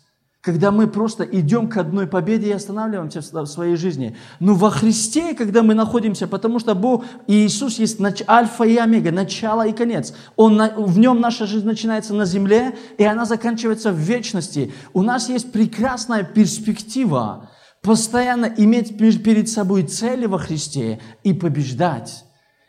когда 0.45 0.69
мы 0.69 0.85
просто 0.85 1.23
идем 1.23 1.67
к 1.67 1.77
одной 1.77 2.05
победе 2.05 2.49
и 2.49 2.51
останавливаемся 2.51 3.21
в 3.21 3.47
своей 3.47 3.75
жизни. 3.75 4.15
Но 4.39 4.53
во 4.53 4.69
Христе, 4.69 5.33
когда 5.33 5.63
мы 5.63 5.73
находимся, 5.73 6.27
потому 6.27 6.59
что 6.59 6.75
Бог 6.75 7.03
Иисус 7.25 7.79
есть 7.79 7.99
альфа 8.27 8.63
и 8.63 8.77
омега, 8.77 9.11
начало 9.11 9.65
и 9.65 9.73
конец. 9.73 10.13
Он, 10.35 10.61
в 10.77 10.99
нем 10.99 11.19
наша 11.19 11.47
жизнь 11.47 11.65
начинается 11.65 12.13
на 12.13 12.25
земле, 12.25 12.77
и 12.99 13.03
она 13.03 13.25
заканчивается 13.25 13.91
в 13.91 13.95
вечности. 13.95 14.71
У 14.93 15.01
нас 15.01 15.29
есть 15.29 15.51
прекрасная 15.51 16.21
перспектива 16.23 17.49
постоянно 17.81 18.45
иметь 18.45 18.99
перед 18.99 19.49
собой 19.49 19.81
цели 19.81 20.27
во 20.27 20.37
Христе 20.37 21.01
и 21.23 21.33
побеждать. 21.33 22.23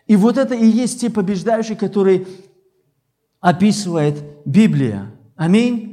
И 0.06 0.16
вот 0.16 0.38
это 0.38 0.54
и 0.54 0.66
есть 0.66 1.02
те 1.02 1.11
побеждающие, 1.11 1.76
которые 1.76 2.26
описывает 3.40 4.14
Библия. 4.47 5.12
Аминь. 5.37 5.86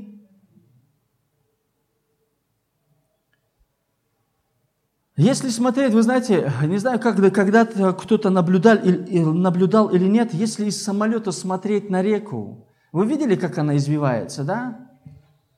Если 5.16 5.50
смотреть, 5.50 5.94
вы 5.94 6.02
знаете, 6.02 6.52
не 6.64 6.78
знаю, 6.78 7.00
когда, 7.00 7.30
когда 7.30 7.66
кто-то 7.66 8.32
наблюдал, 8.32 8.80
наблюдал 8.84 9.90
или 9.90 10.06
нет, 10.06 10.34
если 10.34 10.66
из 10.66 10.82
самолета 10.82 11.32
смотреть 11.32 11.92
на 11.92 12.02
реку, 12.02 12.68
вы 12.92 13.06
видели, 13.06 13.36
как 13.36 13.60
она 13.60 13.78
извивается, 13.78 14.44
да? 14.44 14.90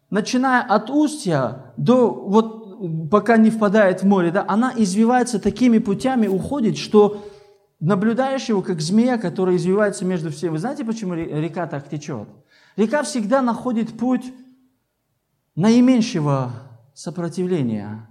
Начиная 0.10 0.62
от 0.62 0.90
устья 0.90 1.74
до 1.78 2.12
вот 2.12 3.10
пока 3.10 3.38
не 3.38 3.50
впадает 3.50 4.04
в 4.04 4.06
море, 4.06 4.32
да, 4.32 4.44
она 4.46 4.74
извивается 4.76 5.40
такими 5.40 5.78
путями, 5.78 6.28
уходит, 6.28 6.78
что 6.78 7.24
наблюдаешь 7.80 8.50
его 8.50 8.62
как 8.62 8.82
змея, 8.82 9.18
которая 9.18 9.56
извивается 9.56 10.04
между 10.04 10.32
всеми. 10.32 10.52
Вы 10.52 10.58
знаете, 10.60 10.84
почему 10.84 11.14
река 11.14 11.66
так 11.68 11.88
течет? 11.90 12.28
Река 12.76 13.04
всегда 13.04 13.42
находит 13.42 13.98
путь 13.98 14.34
наименьшего 15.56 16.52
сопротивления 16.94 18.10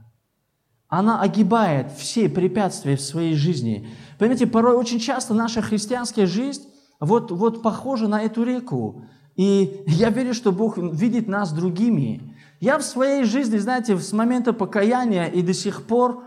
она 0.98 1.20
огибает 1.20 1.90
все 1.96 2.28
препятствия 2.28 2.96
в 2.96 3.00
своей 3.00 3.34
жизни. 3.34 3.88
Понимаете, 4.18 4.46
порой 4.46 4.76
очень 4.76 5.00
часто 5.00 5.34
наша 5.34 5.62
христианская 5.62 6.26
жизнь 6.26 6.62
вот, 7.00 7.30
вот 7.30 7.62
похожа 7.62 8.06
на 8.08 8.22
эту 8.22 8.44
реку. 8.44 9.02
И 9.36 9.82
я 9.86 10.10
верю, 10.10 10.34
что 10.34 10.52
Бог 10.52 10.78
видит 10.78 11.26
нас 11.26 11.52
другими. 11.52 12.34
Я 12.60 12.78
в 12.78 12.84
своей 12.84 13.24
жизни, 13.24 13.58
знаете, 13.58 13.96
с 13.98 14.12
момента 14.12 14.52
покаяния 14.52 15.26
и 15.26 15.42
до 15.42 15.52
сих 15.52 15.86
пор 15.86 16.24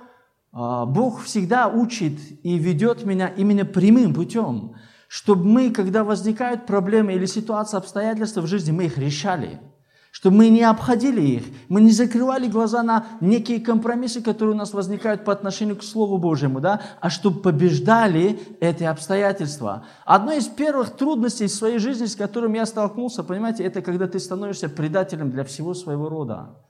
а, 0.52 0.86
Бог 0.86 1.24
всегда 1.24 1.68
учит 1.68 2.20
и 2.44 2.58
ведет 2.58 3.06
меня 3.06 3.28
именно 3.28 3.66
прямым 3.66 4.14
путем, 4.14 4.76
чтобы 5.08 5.46
мы, 5.46 5.72
когда 5.72 6.04
возникают 6.04 6.66
проблемы 6.66 7.14
или 7.14 7.26
ситуации, 7.26 7.78
обстоятельства 7.78 8.42
в 8.42 8.48
жизни, 8.48 8.72
мы 8.72 8.86
их 8.86 8.98
решали– 8.98 9.62
чтобы 10.18 10.38
мы 10.38 10.50
не 10.50 10.64
обходили 10.64 11.22
их, 11.22 11.44
мы 11.70 11.80
не 11.80 11.92
закрывали 11.92 12.48
глаза 12.48 12.82
на 12.82 13.06
некие 13.22 13.60
компромиссы, 13.60 14.20
которые 14.20 14.56
у 14.56 14.58
нас 14.58 14.74
возникают 14.74 15.24
по 15.24 15.32
отношению 15.32 15.76
к 15.76 15.84
Слову 15.84 16.18
Божьему, 16.18 16.60
да, 16.60 16.82
а 17.00 17.12
чтобы 17.12 17.40
побеждали 17.40 18.40
эти 18.60 18.84
обстоятельства. 18.84 19.86
Одно 20.06 20.32
из 20.32 20.48
первых 20.48 20.98
трудностей 20.98 21.46
в 21.46 21.52
своей 21.52 21.78
жизни, 21.78 22.08
с 22.08 22.16
которым 22.16 22.54
я 22.54 22.66
столкнулся, 22.66 23.24
понимаете, 23.24 23.64
это 23.64 23.84
когда 23.84 24.08
ты 24.08 24.20
становишься 24.20 24.70
предателем 24.70 25.30
для 25.30 25.44
всего 25.44 25.76
своего 25.76 26.10
рода. 26.10 26.64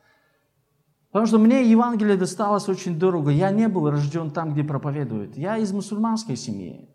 Потому 1.13 1.25
что 1.27 1.37
мне 1.37 1.71
Евангелие 1.71 2.17
досталось 2.17 2.67
очень 2.67 2.99
дорого. 2.99 3.31
Я 3.31 3.49
не 3.51 3.69
был 3.69 3.89
рожден 3.89 4.31
там, 4.31 4.51
где 4.51 4.65
проповедуют. 4.65 5.37
Я 5.37 5.55
из 5.57 5.71
мусульманской 5.71 6.35
семьи. 6.35 6.89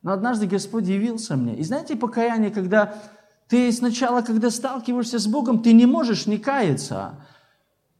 Но 0.00 0.12
однажды 0.12 0.46
Господь 0.46 0.86
явился 0.86 1.36
мне. 1.36 1.54
И 1.56 1.62
знаете, 1.62 1.96
покаяние, 1.96 2.50
когда 2.50 2.94
ты 3.52 3.70
сначала, 3.70 4.22
когда 4.22 4.50
сталкиваешься 4.50 5.18
с 5.18 5.26
Богом, 5.26 5.62
ты 5.62 5.74
не 5.74 5.84
можешь 5.84 6.24
не 6.26 6.38
каяться. 6.38 7.16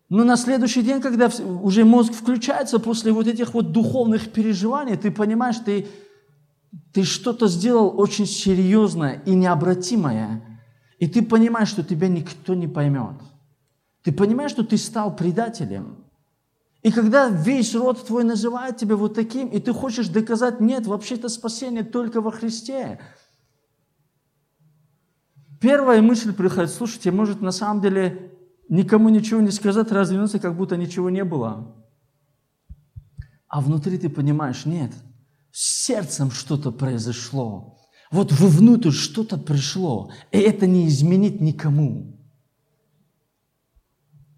Но 0.09 0.25
на 0.25 0.39
следующий 0.39 0.81
день, 0.81 1.03
когда 1.03 1.31
уже 1.63 1.85
мозг 1.85 2.15
включается 2.15 2.79
после 2.79 3.13
вот 3.13 3.27
этих 3.27 3.53
вот 3.53 3.71
духовных 3.71 4.33
переживаний, 4.33 4.97
ты 4.97 5.11
понимаешь, 5.11 5.57
ты, 5.63 5.89
ты 6.95 7.03
что-то 7.05 7.49
сделал 7.49 8.01
очень 8.01 8.25
серьезное 8.25 9.23
и 9.27 9.35
необратимое. 9.35 10.43
И 10.99 11.07
ты 11.07 11.21
понимаешь, 11.21 11.69
что 11.69 11.83
тебя 11.83 12.09
никто 12.09 12.55
не 12.55 12.67
поймет. 12.67 13.21
Ты 14.05 14.11
понимаешь, 14.11 14.53
что 14.53 14.63
ты 14.63 14.79
стал 14.79 15.15
предателем. 15.15 15.99
И 16.83 16.91
когда 16.91 17.29
весь 17.29 17.75
род 17.75 18.07
твой 18.07 18.25
называет 18.25 18.79
тебя 18.79 18.97
вот 18.97 19.15
таким, 19.15 19.49
и 19.49 19.61
ты 19.61 19.75
хочешь 19.75 20.09
доказать, 20.09 20.61
нет, 20.61 20.87
вообще-то 20.87 21.29
спасение 21.29 21.83
только 21.83 22.23
во 22.23 22.31
Христе– 22.31 23.01
Первая 25.63 26.03
мысль 26.03 26.33
приходит, 26.33 26.71
слушайте, 26.71 27.13
может 27.13 27.41
на 27.41 27.53
самом 27.53 27.81
деле 27.81 28.33
никому 28.69 29.11
ничего 29.11 29.41
не 29.41 29.53
сказать, 29.53 29.93
развернуться, 29.93 30.41
как 30.41 30.57
будто 30.57 30.77
ничего 30.77 31.09
не 31.09 31.23
было. 31.23 31.77
А 33.47 33.61
внутри 33.61 33.97
ты 33.97 34.09
понимаешь, 34.09 34.67
нет, 34.67 34.93
с 35.53 35.85
сердцем 35.85 36.33
что-то 36.33 36.73
произошло. 36.73 37.79
Вот 38.11 38.33
вовнутрь 38.33 38.91
что-то 38.91 39.39
пришло, 39.39 40.11
и 40.33 40.39
это 40.39 40.67
не 40.67 40.89
изменит 40.89 41.41
никому. 41.41 42.19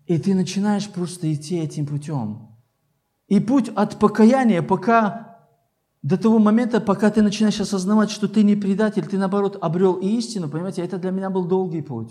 И 0.05 0.19
ты 0.19 0.35
начинаешь 0.35 0.91
просто 0.91 1.33
идти 1.33 1.57
этим 1.57 1.87
путем. 1.87 2.55
И 3.29 3.41
путь 3.41 3.71
от 3.75 3.99
покаяния, 3.99 4.61
пока 4.61 5.24
до 6.05 6.19
того 6.19 6.39
момента, 6.39 6.83
пока 6.83 7.11
ты 7.11 7.23
начинаешь 7.23 7.59
осознавать, 7.61 8.11
что 8.11 8.29
ты 8.29 8.43
не 8.43 8.57
предатель, 8.57 9.07
ты 9.07 9.17
наоборот 9.17 9.57
обрел 9.63 9.95
истину, 9.95 10.51
понимаете, 10.51 10.83
это 10.83 10.99
для 10.99 11.11
меня 11.11 11.31
был 11.31 11.47
долгий 11.47 11.81
путь. 11.81 12.11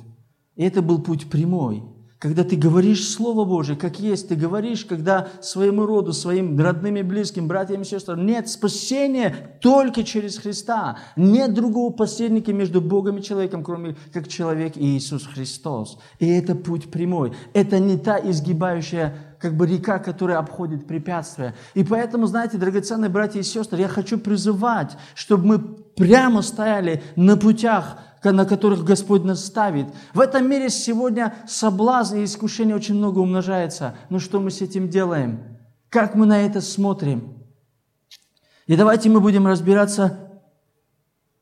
И 0.55 0.63
это 0.63 0.81
был 0.81 0.99
путь 0.99 1.29
прямой. 1.29 1.83
Когда 2.23 2.45
ты 2.45 2.55
говоришь 2.55 3.05
Слово 3.05 3.43
Божие, 3.43 3.75
как 3.77 3.99
есть, 3.99 4.29
ты 4.29 4.35
говоришь, 4.35 4.85
когда 4.85 5.27
своему 5.41 5.85
роду, 5.85 6.13
своим 6.13 6.57
родным 6.57 6.95
и 6.95 7.01
близким, 7.01 7.49
братьям 7.49 7.81
и 7.81 7.83
сестрам, 7.83 8.25
нет 8.25 8.47
спасения 8.47 9.57
только 9.59 10.05
через 10.05 10.37
Христа. 10.37 10.99
Нет 11.17 11.53
другого 11.53 11.91
посредника 11.91 12.53
между 12.53 12.79
Богом 12.79 13.17
и 13.17 13.21
человеком, 13.21 13.61
кроме 13.61 13.97
как 14.13 14.29
человек 14.29 14.77
и 14.77 14.95
Иисус 14.97 15.27
Христос. 15.27 15.99
И 16.19 16.29
это 16.29 16.55
путь 16.55 16.89
прямой. 16.89 17.33
Это 17.51 17.79
не 17.79 17.97
та 17.97 18.17
изгибающая 18.17 19.17
как 19.37 19.57
бы 19.57 19.67
река, 19.67 19.99
которая 19.99 20.37
обходит 20.37 20.87
препятствия. 20.87 21.53
И 21.73 21.83
поэтому, 21.83 22.27
знаете, 22.27 22.57
драгоценные 22.57 23.09
братья 23.09 23.41
и 23.41 23.43
сестры, 23.43 23.81
я 23.81 23.89
хочу 23.89 24.17
призывать, 24.17 24.95
чтобы 25.13 25.45
мы 25.45 25.59
прямо 25.59 26.41
стояли 26.41 27.03
на 27.17 27.35
путях, 27.35 27.97
на 28.31 28.45
которых 28.45 28.83
Господь 28.83 29.23
нас 29.23 29.45
ставит. 29.45 29.87
В 30.13 30.19
этом 30.19 30.49
мире 30.49 30.69
сегодня 30.69 31.35
соблазн 31.47 32.17
и 32.17 32.23
искушение 32.23 32.75
очень 32.75 32.95
много 32.95 33.19
умножается. 33.19 33.95
Но 34.09 34.19
что 34.19 34.39
мы 34.39 34.51
с 34.51 34.61
этим 34.61 34.89
делаем? 34.89 35.43
Как 35.89 36.15
мы 36.15 36.25
на 36.25 36.41
это 36.41 36.61
смотрим? 36.61 37.43
И 38.65 38.75
давайте 38.75 39.09
мы 39.09 39.19
будем 39.19 39.45
разбираться 39.45 40.41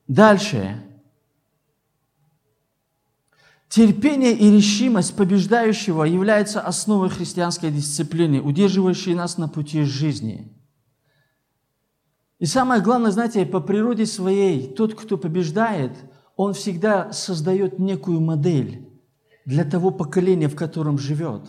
дальше. 0.08 0.82
Терпение 3.70 4.34
и 4.34 4.52
решимость 4.52 5.16
побеждающего 5.16 6.04
является 6.04 6.60
основой 6.60 7.10
христианской 7.10 7.72
дисциплины, 7.72 8.42
удерживающей 8.42 9.14
нас 9.14 9.38
на 9.38 9.48
пути 9.48 9.84
жизни. 9.84 10.52
И 12.40 12.46
самое 12.46 12.82
главное, 12.82 13.12
знаете, 13.12 13.46
по 13.46 13.62
природе 13.62 14.06
своей, 14.06 14.68
тот, 14.68 14.96
кто 14.96 15.16
побеждает, 15.16 15.94
Он 16.44 16.56
всегда 16.56 17.14
создает 17.14 17.78
некую 17.78 18.20
модель 18.20 18.90
для 19.46 19.64
того 19.64 19.92
поколения, 19.92 20.48
в 20.48 20.56
котором 20.56 20.98
живет. 20.98 21.44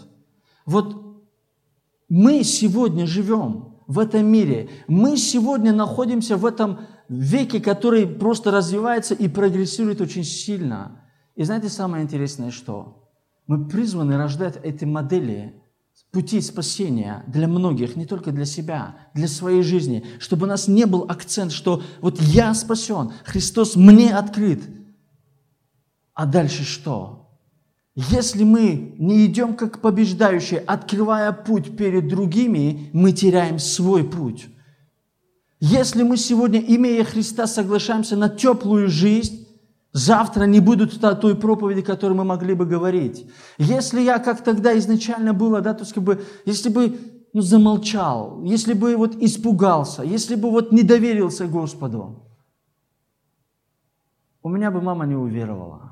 Вот 0.66 1.22
мы 2.10 2.44
сегодня 2.44 3.06
живем 3.06 3.78
в 3.86 3.98
этом 3.98 4.26
мире. 4.26 4.68
Мы 4.88 5.16
сегодня 5.16 5.72
находимся 5.72 6.36
в 6.36 6.44
этом 6.44 6.80
веке, 7.08 7.58
который 7.58 8.06
просто 8.06 8.50
развивается 8.50 9.14
и 9.14 9.28
прогрессирует 9.28 10.02
очень 10.02 10.24
сильно. 10.24 11.06
И 11.36 11.44
знаете 11.44 11.70
самое 11.70 12.04
интересное, 12.04 12.50
что? 12.50 13.08
Мы 13.46 13.66
призваны 13.66 14.18
рождать 14.18 14.58
эти 14.62 14.84
модели 14.84 15.54
пути 16.10 16.42
спасения 16.42 17.24
для 17.28 17.48
многих, 17.48 17.96
не 17.96 18.04
только 18.04 18.30
для 18.30 18.44
себя, 18.44 18.96
для 19.14 19.26
своей 19.26 19.62
жизни, 19.62 20.04
чтобы 20.18 20.44
у 20.44 20.48
нас 20.50 20.68
не 20.68 20.84
был 20.84 21.06
акцент, 21.08 21.50
что 21.50 21.82
вот 22.02 22.20
я 22.20 22.52
спасен, 22.52 23.12
Христос 23.24 23.74
мне 23.74 24.14
открыт. 24.14 24.60
А 26.14 26.26
дальше 26.26 26.64
что? 26.64 27.22
Если 27.94 28.42
мы 28.44 28.94
не 28.98 29.26
идем 29.26 29.54
как 29.54 29.80
побеждающие, 29.80 30.60
открывая 30.60 31.32
путь 31.32 31.76
перед 31.76 32.08
другими, 32.08 32.90
мы 32.92 33.12
теряем 33.12 33.58
свой 33.58 34.02
путь. 34.02 34.48
Если 35.60 36.02
мы 36.02 36.16
сегодня, 36.16 36.58
имея 36.58 37.04
Христа, 37.04 37.46
соглашаемся 37.46 38.16
на 38.16 38.28
теплую 38.28 38.88
жизнь, 38.88 39.46
завтра 39.92 40.44
не 40.44 40.58
будут 40.58 40.98
той 41.20 41.36
проповеди, 41.36 41.82
которую 41.82 42.16
мы 42.16 42.24
могли 42.24 42.54
бы 42.54 42.64
говорить. 42.64 43.26
Если 43.58 44.00
я, 44.00 44.18
как 44.18 44.42
тогда 44.42 44.76
изначально 44.78 45.34
было, 45.34 45.60
да, 45.60 45.74
то 45.74 45.82
есть 45.82 45.92
как 45.92 46.02
бы, 46.02 46.24
если 46.46 46.70
бы 46.70 46.98
ну, 47.34 47.42
замолчал, 47.42 48.42
если 48.42 48.72
бы 48.72 48.96
вот 48.96 49.16
испугался, 49.16 50.02
если 50.02 50.34
бы 50.34 50.50
вот 50.50 50.72
не 50.72 50.82
доверился 50.82 51.46
Господу, 51.46 52.24
у 54.42 54.48
меня 54.48 54.70
бы 54.70 54.80
мама 54.80 55.06
не 55.06 55.14
уверовала, 55.14 55.91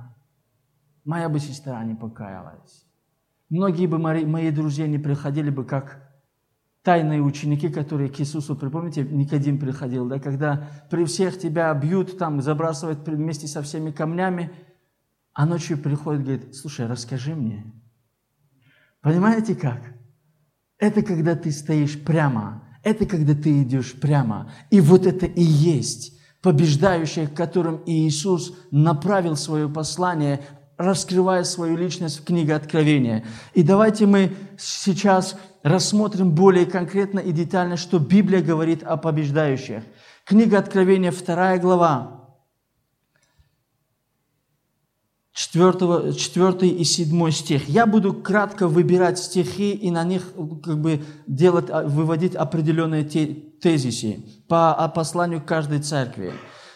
моя 1.04 1.28
бы 1.28 1.40
сестра 1.40 1.82
не 1.84 1.94
покаялась. 1.94 2.86
Многие 3.48 3.86
бы 3.86 3.98
мои, 3.98 4.24
мои 4.24 4.50
друзья 4.50 4.86
не 4.86 4.98
приходили 4.98 5.50
бы 5.50 5.64
как 5.64 6.10
тайные 6.82 7.20
ученики, 7.20 7.68
которые 7.68 8.08
к 8.08 8.20
Иисусу, 8.20 8.56
припомните, 8.56 9.02
Никодим 9.02 9.58
приходил, 9.58 10.06
да, 10.06 10.18
когда 10.18 10.68
при 10.90 11.04
всех 11.04 11.38
тебя 11.38 11.72
бьют, 11.74 12.16
там, 12.18 12.40
забрасывают 12.40 13.06
вместе 13.06 13.46
со 13.46 13.62
всеми 13.62 13.90
камнями, 13.90 14.50
а 15.32 15.46
ночью 15.46 15.78
приходит, 15.78 16.24
говорит, 16.24 16.54
слушай, 16.54 16.86
расскажи 16.86 17.34
мне. 17.34 17.72
Понимаете 19.00 19.54
как? 19.54 19.94
Это 20.78 21.02
когда 21.02 21.34
ты 21.36 21.50
стоишь 21.50 22.02
прямо, 22.02 22.62
это 22.82 23.04
когда 23.04 23.34
ты 23.34 23.62
идешь 23.62 23.98
прямо. 24.00 24.50
И 24.70 24.80
вот 24.80 25.06
это 25.06 25.26
и 25.26 25.42
есть 25.42 26.18
побеждающее, 26.42 27.28
к 27.28 27.34
которым 27.34 27.82
Иисус 27.86 28.56
направил 28.70 29.36
свое 29.36 29.68
послание, 29.68 30.40
раскрывая 30.80 31.44
свою 31.44 31.76
личность 31.76 32.20
в 32.20 32.24
книге 32.24 32.54
Откровения. 32.54 33.22
И 33.52 33.62
давайте 33.62 34.06
мы 34.06 34.34
сейчас 34.58 35.36
рассмотрим 35.62 36.30
более 36.30 36.64
конкретно 36.64 37.18
и 37.18 37.32
детально, 37.32 37.76
что 37.76 37.98
Библия 37.98 38.40
говорит 38.40 38.82
о 38.82 38.96
побеждающих. 38.96 39.82
Книга 40.24 40.58
Откровения, 40.58 41.12
2 41.12 41.58
глава, 41.58 42.34
4, 45.34 46.14
4 46.14 46.68
и 46.70 46.84
7 46.84 47.30
стих. 47.30 47.68
Я 47.68 47.84
буду 47.84 48.14
кратко 48.14 48.66
выбирать 48.66 49.18
стихи 49.18 49.72
и 49.72 49.90
на 49.90 50.04
них 50.04 50.32
как 50.62 50.80
бы 50.80 51.04
делать, 51.26 51.66
выводить 51.68 52.34
определенные 52.34 53.04
тезисы 53.04 54.24
по 54.48 54.90
посланию 54.94 55.42
каждой 55.44 55.80
церкви. 55.80 56.32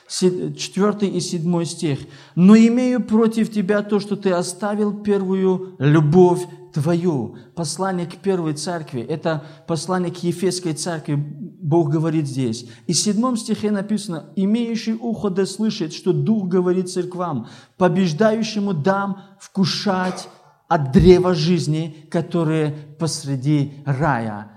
4 0.08 1.08
и 1.08 1.20
7 1.20 1.64
стих. 1.64 1.98
«Но 2.34 2.56
имею 2.56 3.02
против 3.02 3.50
тебя 3.52 3.82
то, 3.82 4.00
что 4.00 4.16
ты 4.16 4.30
оставил 4.30 4.92
первую 5.02 5.76
любовь 5.78 6.42
твою». 6.72 7.36
Послание 7.54 8.06
к 8.06 8.16
первой 8.16 8.54
церкви, 8.54 9.00
это 9.00 9.44
послание 9.66 10.12
к 10.12 10.22
Ефесской 10.22 10.74
церкви, 10.74 11.14
Бог 11.14 11.88
говорит 11.88 12.26
здесь. 12.26 12.66
И 12.86 12.92
в 12.92 12.98
7 12.98 13.36
стихе 13.36 13.70
написано, 13.70 14.26
«Имеющий 14.36 14.94
ухо 14.94 15.30
да 15.30 15.46
слышит, 15.46 15.94
что 15.94 16.12
Дух 16.12 16.48
говорит 16.48 16.90
церквам, 16.90 17.48
побеждающему 17.78 18.74
дам 18.74 19.22
вкушать 19.40 20.28
от 20.68 20.92
древа 20.92 21.34
жизни, 21.34 22.06
которое 22.10 22.74
посреди 22.98 23.72
рая». 23.86 24.53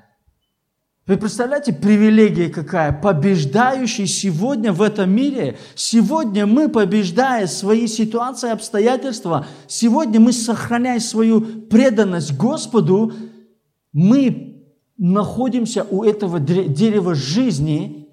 Вы 1.08 1.16
представляете, 1.16 1.72
привилегия 1.72 2.50
какая? 2.50 2.92
Побеждающий 2.92 4.08
сегодня 4.08 4.74
в 4.74 4.82
этом 4.82 5.10
мире, 5.10 5.58
сегодня 5.74 6.46
мы, 6.46 6.68
побеждая 6.68 7.48
свои 7.48 7.88
ситуации, 7.88 8.50
обстоятельства, 8.50 9.48
сегодня 9.68 10.20
мы, 10.20 10.34
сохраняя 10.34 11.00
свою 11.00 11.40
преданность 11.40 12.36
Господу, 12.36 13.14
мы 13.94 14.66
находимся 14.98 15.88
у 15.90 16.04
этого 16.04 16.42
дерева 16.42 17.16
жизни 17.16 18.10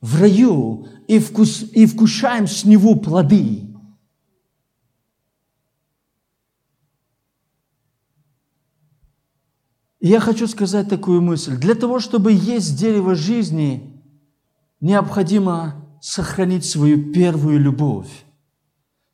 в 0.00 0.20
раю 0.20 0.88
и, 1.06 1.20
вкус, 1.20 1.62
и 1.72 1.86
вкушаем 1.86 2.48
с 2.48 2.64
него 2.64 2.96
плоды. 2.96 3.71
Я 10.08 10.18
хочу 10.18 10.48
сказать 10.48 10.88
такую 10.88 11.22
мысль. 11.22 11.56
Для 11.56 11.74
того, 11.74 12.00
чтобы 12.00 12.32
есть 12.32 12.76
дерево 12.76 13.14
жизни, 13.14 14.02
необходимо 14.80 15.86
сохранить 16.00 16.64
свою 16.64 17.12
первую 17.12 17.60
любовь. 17.60 18.10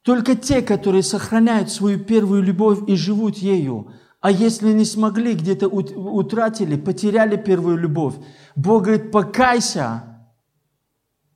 Только 0.02 0.34
те, 0.34 0.62
которые 0.62 1.02
сохраняют 1.02 1.70
свою 1.70 1.98
первую 1.98 2.42
любовь 2.42 2.78
и 2.88 2.96
живут 2.96 3.36
ею, 3.36 3.92
а 4.20 4.30
если 4.30 4.72
не 4.72 4.86
смогли, 4.86 5.34
где-то 5.34 5.68
утратили, 5.68 6.76
потеряли 6.76 7.36
первую 7.36 7.76
любовь, 7.76 8.14
Бог 8.56 8.84
говорит, 8.84 9.10
покайся 9.10 10.26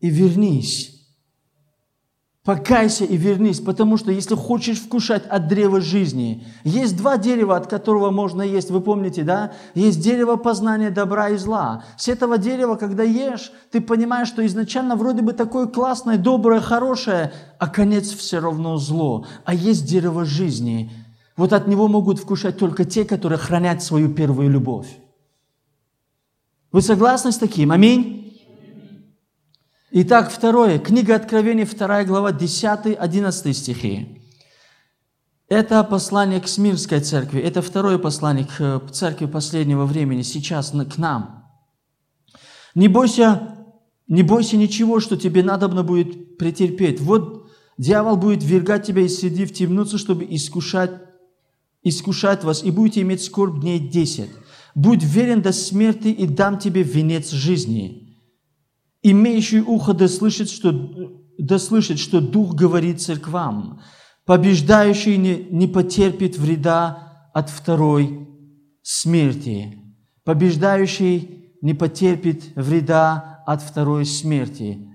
и 0.01 0.09
вернись. 0.09 0.92
Покайся 2.45 3.05
и 3.05 3.17
вернись, 3.17 3.61
потому 3.61 3.97
что 3.97 4.11
если 4.11 4.35
хочешь 4.35 4.81
вкушать 4.81 5.25
от 5.27 5.47
древа 5.47 5.81
жизни, 5.81 6.45
есть 6.65 6.97
два 6.97 7.17
дерева, 7.17 7.57
от 7.57 7.69
которого 7.69 8.11
можно 8.11 8.43
есть, 8.43 8.69
вы 8.69 8.81
помните, 8.81 9.23
да? 9.23 9.53
Есть 9.77 10.01
дерево 10.01 10.35
познания 10.35 10.91
добра 10.91 11.29
и 11.29 11.37
зла. 11.37 11.85
С 11.97 12.09
этого 12.09 12.39
дерева, 12.39 12.75
когда 12.75 13.05
ешь, 13.05 13.53
ты 13.71 13.81
понимаешь, 13.81 14.27
что 14.27 14.45
изначально 14.45 14.97
вроде 14.97 15.23
бы 15.23 15.35
такое 15.35 15.67
классное, 15.67 16.19
доброе, 16.19 16.61
хорошее, 16.61 17.33
а 17.61 17.69
конец 17.69 18.11
все 18.11 18.41
равно 18.41 18.77
зло. 18.77 19.25
А 19.45 19.55
есть 19.55 19.87
дерево 19.87 20.25
жизни. 20.25 20.91
Вот 21.37 21.53
от 21.53 21.69
него 21.69 21.87
могут 21.87 22.19
вкушать 22.19 22.59
только 22.59 22.85
те, 22.85 23.05
которые 23.05 23.39
хранят 23.39 23.85
свою 23.85 24.13
первую 24.13 24.51
любовь. 24.51 24.89
Вы 26.73 26.83
согласны 26.83 27.31
с 27.31 27.39
таким? 27.39 27.71
Аминь? 27.71 28.22
Итак, 29.95 30.31
второе. 30.31 30.79
Книга 30.79 31.17
Откровений, 31.17 31.67
2 31.67 32.05
глава, 32.05 32.33
10-11 32.33 33.53
стихи. 33.53 34.23
Это 35.49 35.85
послание 35.85 36.41
к 36.41 36.49
Смирской 36.49 37.01
церкви. 37.01 37.43
Это 37.43 37.61
второе 37.61 37.99
послание 37.99 38.47
к 38.47 38.59
э, 38.59 38.81
церкви 38.91 39.27
последнего 39.27 39.85
времени, 39.85 40.23
сейчас 40.23 40.71
к 40.71 40.97
нам. 40.97 41.45
Не 42.75 42.89
бойся, 42.89 43.67
не 44.09 44.23
бойся 44.23 44.57
ничего, 44.57 44.99
что 44.99 45.19
тебе 45.19 45.43
надобно 45.43 45.83
будет 45.83 46.39
претерпеть. 46.39 46.99
Вот 47.03 47.51
дьявол 47.77 48.17
будет 48.17 48.43
вергать 48.43 48.87
тебя 48.87 49.03
из 49.03 49.21
среды 49.21 49.45
в 49.45 49.53
темницу, 49.53 49.99
чтобы 49.99 50.25
искушать, 50.25 50.93
искушать 51.83 52.45
вас, 52.45 52.65
и 52.65 52.71
будете 52.71 53.03
иметь 53.03 53.23
скорбь 53.23 53.61
дней 53.61 53.79
десять. 53.79 54.31
Будь 54.75 55.03
верен 55.03 55.43
до 55.43 55.53
смерти, 55.53 56.09
и 56.09 56.27
дам 56.27 56.59
тебе 56.59 56.83
венец 56.83 57.31
жизни 57.31 58.12
имеющий 59.03 59.61
ухо 59.61 59.93
да 59.93 60.09
слышит, 60.09 60.49
что, 60.51 60.73
да 61.39 61.59
слышит, 61.59 61.99
что 61.99 62.21
Дух 62.21 62.55
говорит 62.55 63.01
церквам. 63.01 63.81
Побеждающий 64.25 65.17
не, 65.17 65.47
не 65.51 65.67
потерпит 65.67 66.39
вреда 66.39 67.31
от 67.35 67.51
второй 67.51 68.29
смерти. 68.83 69.79
Побеждающий 70.25 71.57
не 71.61 71.75
потерпит 71.75 72.55
вреда 72.55 73.43
от 73.47 73.63
второй 73.63 74.05
смерти. 74.05 74.89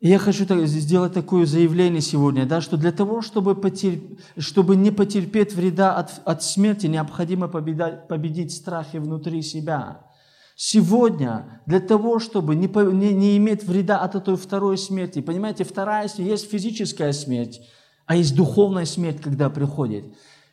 И 0.00 0.08
я 0.08 0.18
хочу 0.18 0.44
сделать 0.66 1.14
такое 1.14 1.46
заявление 1.46 2.02
сегодня, 2.02 2.44
да, 2.44 2.60
что 2.60 2.76
для 2.76 2.92
того, 2.92 3.22
чтобы, 3.22 3.54
потерп... 3.54 4.20
чтобы 4.36 4.76
не 4.76 4.90
потерпеть 4.90 5.54
вреда 5.54 5.96
от, 5.96 6.20
от 6.24 6.42
смерти, 6.42 6.86
необходимо 6.86 7.48
победать, 7.48 8.06
победить 8.06 8.52
страхи 8.52 8.98
внутри 8.98 9.40
себя. 9.42 10.05
Сегодня 10.58 11.60
для 11.66 11.80
того, 11.80 12.18
чтобы 12.18 12.54
не, 12.54 12.66
не, 12.66 13.12
не 13.12 13.36
иметь 13.36 13.62
вреда 13.62 13.98
от 13.98 14.14
этой 14.14 14.36
второй 14.36 14.78
смерти, 14.78 15.20
понимаете, 15.20 15.64
вторая 15.64 16.08
смерть, 16.08 16.30
есть 16.30 16.50
физическая 16.50 17.12
смерть, 17.12 17.60
а 18.06 18.16
есть 18.16 18.34
духовная 18.34 18.86
смерть, 18.86 19.20
когда 19.20 19.50
приходит. 19.50 20.06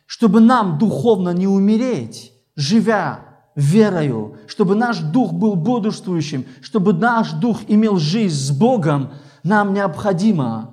Чтобы 0.04 0.40
нам 0.40 0.76
духовно 0.76 1.30
не 1.30 1.46
умереть, 1.46 2.32
живя 2.54 3.20
верою, 3.56 4.36
чтобы 4.46 4.74
наш 4.74 4.98
дух 4.98 5.32
был 5.32 5.54
бодрствующим, 5.54 6.44
чтобы 6.60 6.92
наш 6.92 7.32
дух 7.32 7.60
имел 7.68 7.96
жизнь 7.96 8.36
с 8.36 8.50
Богом, 8.50 9.14
нам 9.42 9.72
необходимо 9.72 10.70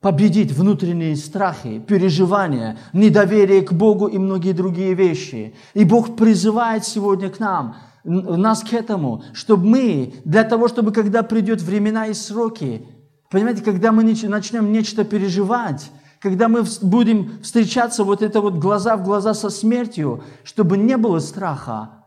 победить 0.00 0.52
внутренние 0.52 1.16
страхи, 1.16 1.80
переживания, 1.80 2.78
недоверие 2.92 3.62
к 3.62 3.72
Богу 3.72 4.06
и 4.06 4.18
многие 4.18 4.52
другие 4.52 4.94
вещи. 4.94 5.56
И 5.72 5.84
Бог 5.84 6.14
призывает 6.14 6.84
сегодня 6.84 7.28
к 7.28 7.40
нам, 7.40 7.76
нас 8.04 8.62
к 8.62 8.72
этому, 8.72 9.24
чтобы 9.32 9.66
мы, 9.66 10.14
для 10.24 10.44
того, 10.44 10.68
чтобы 10.68 10.92
когда 10.92 11.22
придет 11.22 11.62
времена 11.62 12.06
и 12.06 12.14
сроки, 12.14 12.86
понимаете, 13.30 13.62
когда 13.62 13.92
мы 13.92 14.04
начнем 14.04 14.72
нечто 14.72 15.04
переживать, 15.04 15.90
когда 16.20 16.48
мы 16.48 16.64
будем 16.82 17.42
встречаться 17.42 18.04
вот 18.04 18.22
это 18.22 18.40
вот 18.40 18.54
глаза 18.54 18.96
в 18.96 19.04
глаза 19.04 19.34
со 19.34 19.50
смертью, 19.50 20.22
чтобы 20.42 20.76
не 20.78 20.96
было 20.96 21.18
страха, 21.18 22.04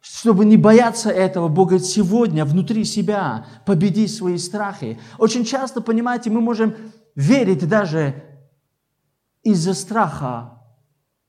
чтобы 0.00 0.44
не 0.44 0.56
бояться 0.56 1.10
этого, 1.10 1.48
Бог 1.48 1.70
говорит, 1.70 1.86
сегодня 1.86 2.44
внутри 2.44 2.84
себя 2.84 3.46
победи 3.66 4.06
свои 4.06 4.38
страхи. 4.38 4.98
Очень 5.18 5.44
часто, 5.44 5.80
понимаете, 5.80 6.30
мы 6.30 6.40
можем 6.40 6.74
верить 7.14 7.68
даже 7.68 8.22
из-за 9.42 9.74
страха 9.74 10.62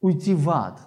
уйти 0.01 0.33
в 0.33 0.49
ад. 0.49 0.79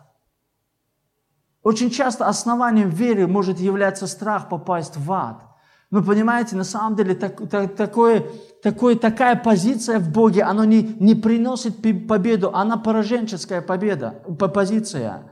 Очень 1.68 1.90
часто 1.90 2.26
основанием 2.26 2.88
веры 2.88 3.26
может 3.26 3.60
являться 3.60 4.06
страх 4.06 4.48
попасть 4.48 4.96
в 4.96 5.12
ад. 5.12 5.42
Но 5.90 6.02
понимаете, 6.02 6.56
на 6.56 6.64
самом 6.64 6.96
деле 6.96 7.14
так, 7.14 7.46
так, 7.50 7.76
такое, 7.76 8.24
такое, 8.62 8.96
такая 8.96 9.36
позиция 9.36 9.98
в 9.98 10.10
Боге, 10.10 10.44
она 10.44 10.64
не, 10.64 10.80
не 10.98 11.14
приносит 11.14 11.74
победу, 12.08 12.54
она 12.54 12.78
пораженческая 12.78 13.60
победа, 13.60 14.12
позиция. 14.54 15.30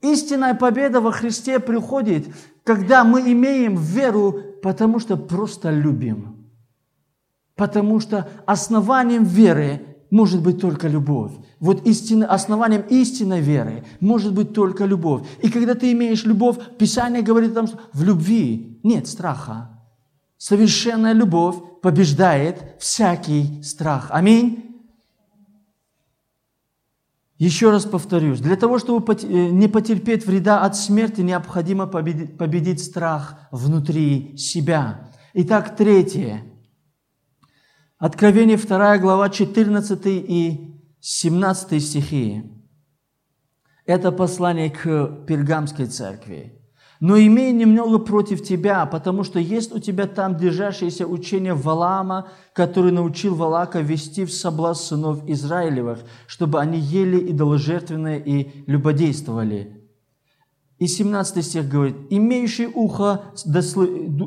Истинная 0.00 0.54
победа 0.54 1.00
во 1.00 1.10
Христе 1.10 1.58
приходит, 1.58 2.28
когда 2.62 3.02
мы 3.02 3.32
имеем 3.32 3.74
веру, 3.74 4.40
потому 4.62 5.00
что 5.00 5.16
просто 5.16 5.70
любим. 5.70 6.52
Потому 7.56 7.98
что 7.98 8.28
основанием 8.46 9.24
веры 9.24 9.87
может 10.10 10.42
быть 10.42 10.60
только 10.60 10.88
любовь. 10.88 11.32
Вот 11.60 11.86
истинно, 11.86 12.26
основанием 12.26 12.82
истинной 12.88 13.40
веры 13.40 13.84
может 14.00 14.32
быть 14.32 14.52
только 14.52 14.84
любовь. 14.84 15.26
И 15.42 15.50
когда 15.50 15.74
ты 15.74 15.92
имеешь 15.92 16.24
любовь, 16.24 16.56
Писание 16.78 17.22
говорит 17.22 17.52
о 17.52 17.54
том, 17.54 17.66
что 17.66 17.80
в 17.92 18.02
любви 18.02 18.80
нет 18.82 19.06
страха. 19.06 19.70
Совершенная 20.36 21.12
любовь 21.12 21.56
побеждает 21.82 22.76
всякий 22.78 23.62
страх. 23.62 24.08
Аминь. 24.10 24.64
Еще 27.38 27.70
раз 27.70 27.84
повторюсь, 27.84 28.40
для 28.40 28.56
того, 28.56 28.78
чтобы 28.78 29.14
э, 29.14 29.50
не 29.50 29.68
потерпеть 29.68 30.26
вреда 30.26 30.62
от 30.62 30.76
смерти, 30.76 31.20
необходимо 31.20 31.86
победить 31.86 32.82
страх 32.82 33.38
внутри 33.52 34.36
себя. 34.36 35.10
Итак, 35.34 35.76
третье– 35.76 36.42
Откровение 37.98 38.56
2 38.56 38.98
глава 38.98 39.28
14 39.28 40.06
и 40.06 40.80
17 41.00 41.82
стихи. 41.82 42.44
Это 43.86 44.12
послание 44.12 44.70
к 44.70 45.24
Пергамской 45.26 45.86
церкви. 45.86 46.54
«Но 47.00 47.18
имея 47.18 47.52
немного 47.52 47.98
против 47.98 48.44
тебя, 48.44 48.86
потому 48.86 49.24
что 49.24 49.40
есть 49.40 49.74
у 49.74 49.80
тебя 49.80 50.06
там 50.06 50.36
держащееся 50.36 51.08
учение 51.08 51.54
Валаама, 51.54 52.28
который 52.52 52.92
научил 52.92 53.34
Валака 53.34 53.80
вести 53.80 54.24
в 54.24 54.32
соблазн 54.32 54.80
сынов 54.80 55.28
Израилевых, 55.28 55.98
чтобы 56.28 56.60
они 56.60 56.78
ели 56.78 57.32
идоложертвенное 57.32 58.18
и 58.18 58.62
любодействовали». 58.70 59.88
И 60.78 60.86
17 60.86 61.44
стих 61.44 61.68
говорит, 61.68 61.96
«Имеющий 62.10 62.68
ухо, 62.68 63.32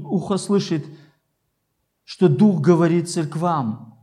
ухо 0.09 0.37
слышит, 0.37 0.85
что 2.11 2.27
Дух 2.27 2.59
говорит 2.59 3.09
церквам. 3.09 3.95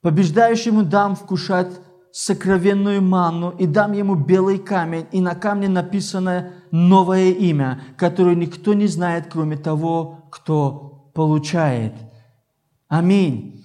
Побеждающему 0.00 0.82
дам 0.82 1.14
вкушать 1.14 1.78
сокровенную 2.10 3.02
манну 3.02 3.50
и 3.50 3.66
дам 3.66 3.92
ему 3.92 4.14
белый 4.14 4.56
камень, 4.58 5.04
и 5.12 5.20
на 5.20 5.34
камне 5.34 5.68
написано 5.68 6.52
новое 6.70 7.32
имя, 7.32 7.82
которое 7.98 8.34
никто 8.34 8.72
не 8.72 8.86
знает, 8.86 9.26
кроме 9.30 9.58
того, 9.58 10.24
кто 10.30 11.10
получает. 11.14 11.92
Аминь. 12.88 13.62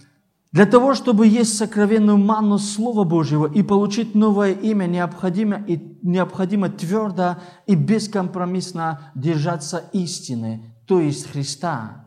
Для 0.52 0.66
того, 0.66 0.94
чтобы 0.94 1.26
есть 1.26 1.58
сокровенную 1.58 2.18
манну 2.18 2.58
Слова 2.58 3.06
Божьего 3.06 3.46
и 3.46 3.64
получить 3.64 4.14
новое 4.14 4.52
имя, 4.52 4.88
необходимо, 4.88 5.64
и, 5.66 5.80
необходимо 6.02 6.68
твердо 6.68 7.38
и 7.66 7.76
бескомпромиссно 7.76 9.14
держаться 9.16 9.86
истины, 9.94 10.76
то 10.86 11.00
есть 11.00 11.32
Христа. 11.32 12.03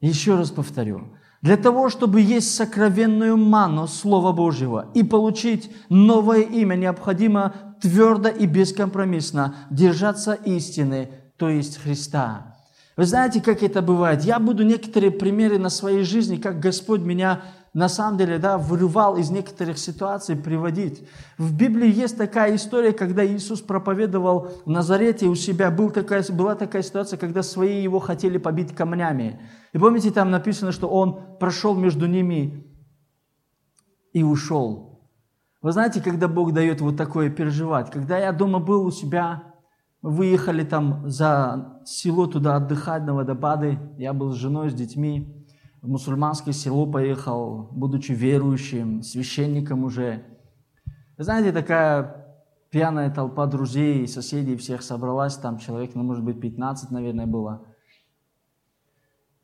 Еще 0.00 0.36
раз 0.36 0.50
повторю. 0.50 1.16
Для 1.42 1.56
того, 1.56 1.88
чтобы 1.90 2.20
есть 2.20 2.54
сокровенную 2.54 3.36
ману 3.36 3.86
Слова 3.86 4.32
Божьего 4.32 4.90
и 4.94 5.02
получить 5.02 5.70
новое 5.88 6.40
имя, 6.40 6.74
необходимо 6.74 7.76
твердо 7.80 8.28
и 8.28 8.46
бескомпромиссно 8.46 9.54
держаться 9.70 10.32
истины, 10.32 11.10
то 11.36 11.48
есть 11.48 11.78
Христа. 11.78 12.56
Вы 12.96 13.04
знаете, 13.04 13.42
как 13.42 13.62
это 13.62 13.82
бывает? 13.82 14.24
Я 14.24 14.38
буду 14.38 14.64
некоторые 14.64 15.10
примеры 15.10 15.58
на 15.58 15.68
своей 15.68 16.02
жизни, 16.02 16.36
как 16.36 16.60
Господь 16.60 17.02
меня 17.02 17.42
на 17.76 17.90
самом 17.90 18.16
деле 18.16 18.38
да, 18.38 18.56
вырывал 18.56 19.18
из 19.18 19.28
некоторых 19.28 19.76
ситуаций 19.76 20.34
приводить. 20.34 21.06
В 21.36 21.54
Библии 21.54 21.92
есть 21.92 22.16
такая 22.16 22.56
история, 22.56 22.92
когда 22.94 23.22
Иисус 23.22 23.60
проповедовал 23.60 24.48
в 24.64 24.70
Назарете 24.70 25.26
у 25.26 25.34
себя. 25.34 25.70
Был 25.70 25.90
такая, 25.90 26.24
была 26.32 26.54
такая 26.54 26.80
ситуация, 26.80 27.18
когда 27.18 27.42
свои 27.42 27.82
его 27.82 27.98
хотели 27.98 28.38
побить 28.38 28.74
камнями. 28.74 29.42
И 29.74 29.78
помните, 29.78 30.10
там 30.10 30.30
написано, 30.30 30.72
что 30.72 30.88
он 30.88 31.36
прошел 31.38 31.74
между 31.74 32.06
ними 32.06 32.66
и 34.14 34.22
ушел. 34.22 35.06
Вы 35.60 35.72
знаете, 35.72 36.00
когда 36.00 36.28
Бог 36.28 36.54
дает 36.54 36.80
вот 36.80 36.96
такое 36.96 37.28
переживать? 37.28 37.90
Когда 37.90 38.16
я 38.16 38.32
дома 38.32 38.58
был 38.58 38.86
у 38.86 38.90
себя, 38.90 39.52
выехали 40.00 40.64
там 40.64 41.06
за 41.10 41.82
село 41.84 42.26
туда 42.26 42.56
отдыхать 42.56 43.02
на 43.02 43.12
водопады, 43.12 43.78
я 43.98 44.14
был 44.14 44.32
с 44.32 44.36
женой, 44.36 44.70
с 44.70 44.74
детьми, 44.74 45.45
в 45.86 45.88
мусульманское 45.88 46.52
село 46.52 46.84
поехал, 46.84 47.68
будучи 47.70 48.10
верующим, 48.10 49.02
священником 49.02 49.84
уже. 49.84 50.24
знаете, 51.16 51.52
такая 51.52 52.26
пьяная 52.70 53.08
толпа 53.08 53.46
друзей, 53.46 54.08
соседей 54.08 54.56
всех 54.56 54.82
собралась, 54.82 55.36
там 55.36 55.58
человек, 55.58 55.94
ну, 55.94 56.02
может 56.02 56.24
быть, 56.24 56.40
15, 56.40 56.90
наверное, 56.90 57.26
было. 57.26 57.64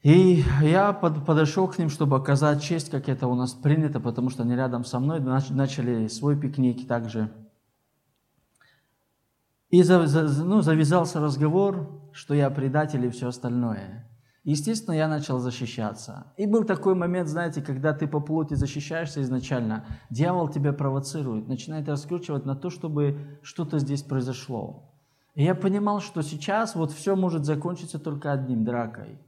И 0.02 0.42
я 0.62 0.92
под, 0.92 1.24
подошел 1.24 1.68
к 1.68 1.78
ним, 1.78 1.88
чтобы 1.88 2.16
оказать 2.16 2.60
честь, 2.60 2.90
как 2.90 3.08
это 3.08 3.28
у 3.28 3.36
нас 3.36 3.52
принято, 3.52 4.00
потому 4.00 4.28
что 4.28 4.42
они 4.42 4.56
рядом 4.56 4.84
со 4.84 4.98
мной 4.98 5.20
начали 5.20 6.08
свой 6.08 6.36
пикник 6.36 6.88
также. 6.88 7.30
И 9.70 9.84
за, 9.84 10.08
за, 10.08 10.44
ну, 10.44 10.60
завязался 10.60 11.20
разговор, 11.20 12.10
что 12.12 12.34
я 12.34 12.50
предатель 12.50 13.06
и 13.06 13.10
все 13.10 13.28
остальное. 13.28 14.11
Естественно, 14.44 14.94
я 14.94 15.06
начал 15.06 15.38
защищаться. 15.38 16.32
И 16.36 16.46
был 16.46 16.64
такой 16.64 16.96
момент, 16.96 17.28
знаете, 17.28 17.62
когда 17.62 17.92
ты 17.92 18.08
по 18.08 18.18
плоти 18.18 18.54
защищаешься 18.54 19.22
изначально, 19.22 19.84
дьявол 20.10 20.48
тебя 20.48 20.72
провоцирует, 20.72 21.46
начинает 21.46 21.88
раскручивать 21.88 22.44
на 22.44 22.56
то, 22.56 22.68
чтобы 22.68 23.38
что-то 23.42 23.78
здесь 23.78 24.02
произошло. 24.02 24.92
И 25.34 25.44
я 25.44 25.54
понимал, 25.54 26.00
что 26.00 26.22
сейчас 26.22 26.74
вот 26.74 26.90
все 26.90 27.14
может 27.14 27.44
закончиться 27.44 28.00
только 28.00 28.32
одним– 28.32 28.64
дракой. 28.64 29.18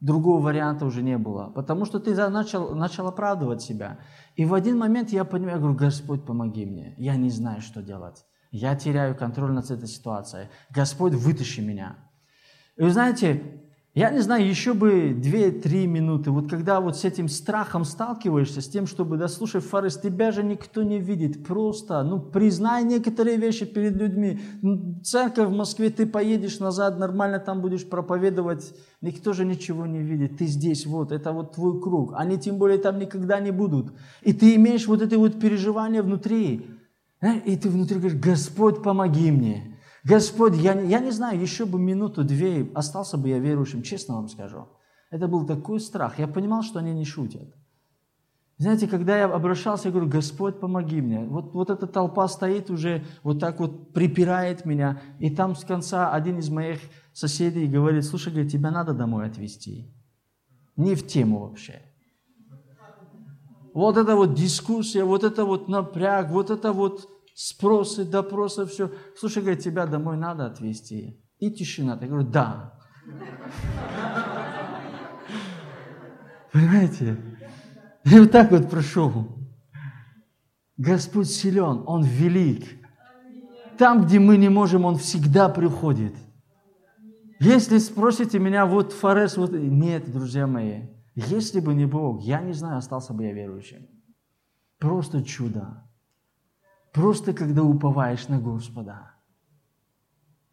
Другого 0.00 0.42
варианта 0.42 0.86
уже 0.86 1.02
не 1.02 1.16
было, 1.18 1.50
потому 1.50 1.84
что 1.84 2.00
ты 2.00 2.14
начал, 2.28 2.74
начал 2.74 3.06
оправдывать 3.06 3.62
себя. 3.62 3.98
И 4.34 4.44
в 4.44 4.54
один 4.54 4.78
момент 4.78 5.10
я 5.10 5.24
понимаю, 5.24 5.56
я 5.56 5.60
говорю, 5.60 5.78
Господь, 5.78 6.24
помоги 6.24 6.66
мне, 6.66 6.94
я 6.98 7.16
не 7.16 7.30
знаю, 7.30 7.60
что 7.60 7.82
делать. 7.82 8.24
Я 8.50 8.74
теряю 8.76 9.16
контроль 9.16 9.52
над 9.52 9.70
этой 9.70 9.88
ситуацией. 9.88 10.48
Господь, 10.70 11.14
вытащи 11.14 11.60
меня. 11.60 11.96
И 12.76 12.82
вы 12.82 12.90
знаете, 12.90 13.63
я 13.96 14.10
не 14.10 14.18
знаю, 14.18 14.44
еще 14.44 14.74
бы 14.74 15.10
2-3 15.10 15.86
минуты. 15.86 16.32
Вот 16.32 16.50
когда 16.50 16.80
вот 16.80 16.96
с 16.96 17.04
этим 17.04 17.28
страхом 17.28 17.84
сталкиваешься, 17.84 18.60
с 18.60 18.68
тем, 18.68 18.88
чтобы, 18.88 19.16
да 19.18 19.28
слушай, 19.28 19.60
Фарис, 19.60 19.98
тебя 19.98 20.32
же 20.32 20.42
никто 20.42 20.82
не 20.82 20.98
видит. 20.98 21.46
Просто, 21.46 22.02
ну, 22.02 22.18
признай 22.18 22.82
некоторые 22.82 23.36
вещи 23.36 23.64
перед 23.64 23.94
людьми. 23.94 24.40
Ну, 24.62 25.00
церковь 25.04 25.48
в 25.48 25.56
Москве, 25.56 25.90
ты 25.90 26.06
поедешь 26.06 26.58
назад, 26.58 26.98
нормально 26.98 27.38
там 27.38 27.60
будешь 27.60 27.88
проповедовать. 27.88 28.74
Никто 29.00 29.32
же 29.32 29.44
ничего 29.44 29.86
не 29.86 30.02
видит. 30.02 30.38
Ты 30.38 30.46
здесь, 30.46 30.86
вот, 30.86 31.12
это 31.12 31.32
вот 31.32 31.52
твой 31.52 31.80
круг. 31.80 32.14
Они 32.16 32.36
тем 32.36 32.58
более 32.58 32.78
там 32.78 32.98
никогда 32.98 33.38
не 33.38 33.52
будут. 33.52 33.92
И 34.22 34.32
ты 34.32 34.56
имеешь 34.56 34.88
вот 34.88 35.02
это 35.02 35.16
вот 35.18 35.38
переживание 35.38 36.02
внутри. 36.02 36.66
И 37.44 37.56
ты 37.56 37.68
внутри 37.68 37.98
говоришь, 37.98 38.18
Господь, 38.18 38.82
помоги 38.82 39.30
мне. 39.30 39.73
Господь, 40.04 40.54
я, 40.56 40.78
я 40.80 41.00
не 41.00 41.10
знаю, 41.10 41.40
еще 41.40 41.64
бы 41.64 41.78
минуту-две, 41.78 42.70
остался 42.74 43.16
бы 43.16 43.30
я 43.30 43.38
верующим, 43.38 43.82
честно 43.82 44.16
вам 44.16 44.28
скажу. 44.28 44.68
Это 45.10 45.28
был 45.28 45.46
такой 45.46 45.80
страх. 45.80 46.18
Я 46.18 46.28
понимал, 46.28 46.62
что 46.62 46.78
они 46.78 46.92
не 46.92 47.06
шутят. 47.06 47.54
Знаете, 48.58 48.86
когда 48.86 49.16
я 49.18 49.24
обращался, 49.24 49.88
я 49.88 49.92
говорю, 49.92 50.08
Господь, 50.08 50.60
помоги 50.60 51.00
мне. 51.00 51.20
Вот, 51.20 51.54
вот 51.54 51.70
эта 51.70 51.86
толпа 51.86 52.28
стоит 52.28 52.70
уже, 52.70 53.04
вот 53.22 53.40
так 53.40 53.58
вот 53.58 53.92
припирает 53.92 54.64
меня. 54.64 55.00
И 55.18 55.34
там 55.34 55.56
с 55.56 55.64
конца 55.64 56.12
один 56.12 56.38
из 56.38 56.50
моих 56.50 56.80
соседей 57.12 57.66
говорит, 57.66 58.04
слушай, 58.04 58.32
говорит, 58.32 58.52
тебя 58.52 58.70
надо 58.70 58.92
домой 58.92 59.26
отвезти. 59.26 59.92
Не 60.76 60.94
в 60.94 61.06
тему 61.06 61.40
вообще. 61.40 61.82
вот 63.72 63.96
эта 63.96 64.14
вот 64.14 64.34
дискуссия, 64.34 65.04
вот 65.04 65.24
это 65.24 65.44
вот 65.44 65.68
напряг, 65.68 66.30
вот 66.30 66.50
это 66.50 66.72
вот 66.72 67.08
спросы, 67.34 68.04
допросы, 68.04 68.64
все. 68.64 68.90
Слушай, 69.16 69.42
говорит, 69.42 69.62
тебя 69.62 69.86
домой 69.86 70.16
надо 70.16 70.46
отвезти. 70.46 71.20
И 71.38 71.50
тишина. 71.50 71.98
Я 72.00 72.08
говорю, 72.08 72.26
да. 72.26 72.78
Понимаете? 76.52 77.18
И 78.04 78.18
вот 78.18 78.30
так 78.30 78.50
вот 78.50 78.70
прошел. 78.70 79.36
Господь 80.76 81.28
силен, 81.28 81.82
Он 81.86 82.04
велик. 82.04 82.64
Там, 83.76 84.04
где 84.06 84.18
мы 84.18 84.36
не 84.36 84.48
можем, 84.48 84.84
Он 84.84 84.96
всегда 84.96 85.48
приходит. 85.48 86.14
Если 87.40 87.78
спросите 87.78 88.38
меня, 88.38 88.64
вот 88.66 88.92
Форес, 88.92 89.36
вот... 89.36 89.52
Нет, 89.52 90.10
друзья 90.10 90.46
мои, 90.46 90.82
если 91.14 91.60
бы 91.60 91.74
не 91.74 91.86
Бог, 91.86 92.22
я 92.22 92.40
не 92.40 92.52
знаю, 92.52 92.78
остался 92.78 93.12
бы 93.12 93.24
я 93.24 93.32
верующим. 93.32 93.86
Просто 94.78 95.22
чудо. 95.22 95.83
Просто 96.94 97.32
когда 97.32 97.64
уповаешь 97.64 98.28
на 98.28 98.38
Господа. 98.38 99.10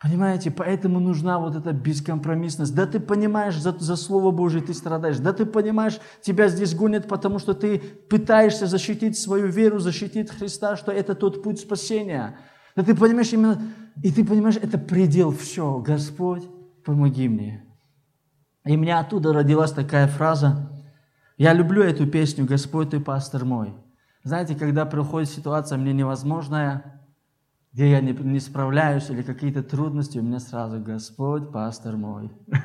Понимаете, 0.02 0.50
поэтому 0.50 1.00
нужна 1.00 1.38
вот 1.38 1.56
эта 1.56 1.72
бескомпромиссность. 1.72 2.74
Да 2.74 2.88
ты 2.88 3.00
понимаешь, 3.00 3.56
за, 3.56 3.78
за 3.78 3.96
Слово 3.96 4.32
Божие 4.32 4.64
ты 4.64 4.74
страдаешь. 4.74 5.20
Да 5.20 5.34
ты 5.34 5.46
понимаешь, 5.46 6.00
тебя 6.22 6.48
здесь 6.48 6.74
гонят, 6.74 7.08
потому 7.08 7.38
что 7.38 7.54
ты 7.54 7.78
пытаешься 7.78 8.66
защитить 8.66 9.20
свою 9.20 9.48
веру, 9.50 9.78
защитить 9.78 10.32
Христа, 10.32 10.76
что 10.76 10.92
это 10.92 11.14
тот 11.14 11.44
путь 11.44 11.60
спасения. 11.60 12.40
Да 12.76 12.82
ты 12.82 12.96
понимаешь 12.96 13.32
именно, 13.32 13.62
и 14.02 14.12
ты 14.12 14.26
понимаешь, 14.26 14.58
это 14.58 14.80
предел, 14.80 15.30
все, 15.30 15.78
Господь, 15.78 16.50
помоги 16.84 17.30
мне. 17.30 17.64
И 18.66 18.76
у 18.76 18.80
меня 18.80 19.00
оттуда 19.00 19.32
родилась 19.32 19.72
такая 19.72 20.08
фраза. 20.08 20.72
Я 21.38 21.54
люблю 21.54 21.84
эту 21.84 22.08
песню 22.08 22.46
«Господь, 22.46 22.90
ты 22.90 23.00
пастор 23.00 23.46
мой». 23.46 23.76
Знаете, 24.24 24.56
когда 24.56 24.86
приходит 24.86 25.30
ситуация 25.30 25.78
мне 25.78 25.94
невозможная, 25.94 27.02
где 27.74 27.90
я 27.90 28.02
не, 28.02 28.12
не 28.12 28.40
справляюсь 28.40 29.10
или 29.10 29.24
какие-то 29.24 29.64
трудности, 29.64 30.20
у 30.20 30.22
меня 30.22 30.40
сразу 30.40 30.80
«Господь, 30.80 31.52
пастор 31.52 31.98
мой». 31.98 32.32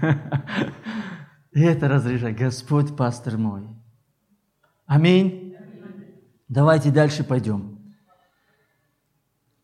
И 1.53 1.63
это 1.63 1.89
разрешает 1.89 2.37
«Господь, 2.37 2.95
пастор 2.97 3.39
мой». 3.39 3.67
Аминь. 4.85 5.57
Давайте 6.49 6.91
дальше 6.91 7.25
пойдем. 7.25 7.79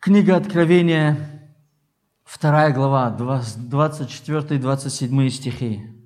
Книга 0.00 0.36
Откровения, 0.36 1.18
2 2.40 2.70
глава, 2.70 3.14
24-27 3.18 5.28
стихи. 5.28 6.01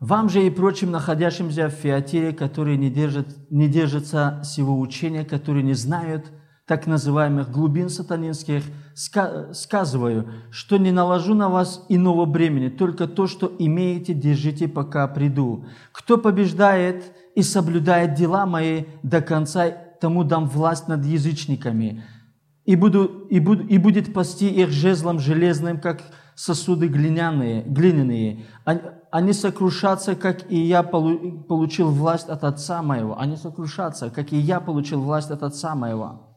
Вам 0.00 0.28
же 0.28 0.46
и 0.46 0.50
прочим 0.50 0.92
находящимся 0.92 1.68
в 1.68 1.72
Фиатире, 1.72 2.32
которые 2.32 2.76
не, 2.76 2.88
держат, 2.88 3.26
не 3.50 3.68
держатся 3.68 4.40
сего 4.44 4.78
учения, 4.78 5.24
которые 5.24 5.64
не 5.64 5.74
знают 5.74 6.30
так 6.66 6.86
называемых 6.86 7.50
глубин 7.50 7.88
сатанинских, 7.88 8.62
сказываю, 8.94 10.30
что 10.50 10.76
не 10.76 10.92
наложу 10.92 11.34
на 11.34 11.48
вас 11.48 11.84
иного 11.88 12.26
бремени, 12.26 12.68
только 12.68 13.08
то, 13.08 13.26
что 13.26 13.50
имеете, 13.58 14.12
держите, 14.12 14.68
пока 14.68 15.08
приду. 15.08 15.64
Кто 15.92 16.18
побеждает 16.18 17.12
и 17.34 17.42
соблюдает 17.42 18.14
дела 18.14 18.46
мои 18.46 18.84
до 19.02 19.20
конца, 19.20 19.68
тому 20.00 20.22
дам 20.22 20.46
власть 20.46 20.86
над 20.88 21.04
язычниками, 21.04 22.04
и, 22.66 22.76
буду, 22.76 23.26
и, 23.30 23.40
буду, 23.40 23.64
и 23.64 23.78
будет 23.78 24.12
пасти 24.12 24.48
их 24.48 24.70
жезлом 24.70 25.18
железным, 25.18 25.80
как 25.80 26.02
сосуды 26.38 26.86
глиняные, 26.86 27.64
глиняные. 27.64 28.46
Они 29.10 29.32
сокрушатся, 29.32 30.14
как 30.14 30.48
и 30.52 30.56
я 30.56 30.84
получил 30.84 31.90
власть 31.90 32.28
от 32.28 32.44
Отца 32.44 32.80
моего. 32.80 33.18
Они 33.18 33.36
сокрушатся, 33.36 34.08
как 34.10 34.32
и 34.32 34.36
я 34.36 34.60
получил 34.60 35.00
власть 35.00 35.32
от 35.32 35.42
Отца 35.42 35.74
моего. 35.74 36.36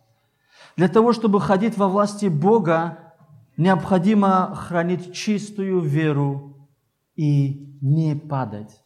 Для 0.75 0.87
того, 0.87 1.13
чтобы 1.13 1.39
ходить 1.39 1.77
во 1.77 1.87
власти 1.87 2.25
Бога, 2.25 3.13
необходимо 3.57 4.55
хранить 4.55 5.13
чистую 5.13 5.81
веру 5.81 6.67
и 7.15 7.77
не 7.81 8.15
падать. 8.15 8.81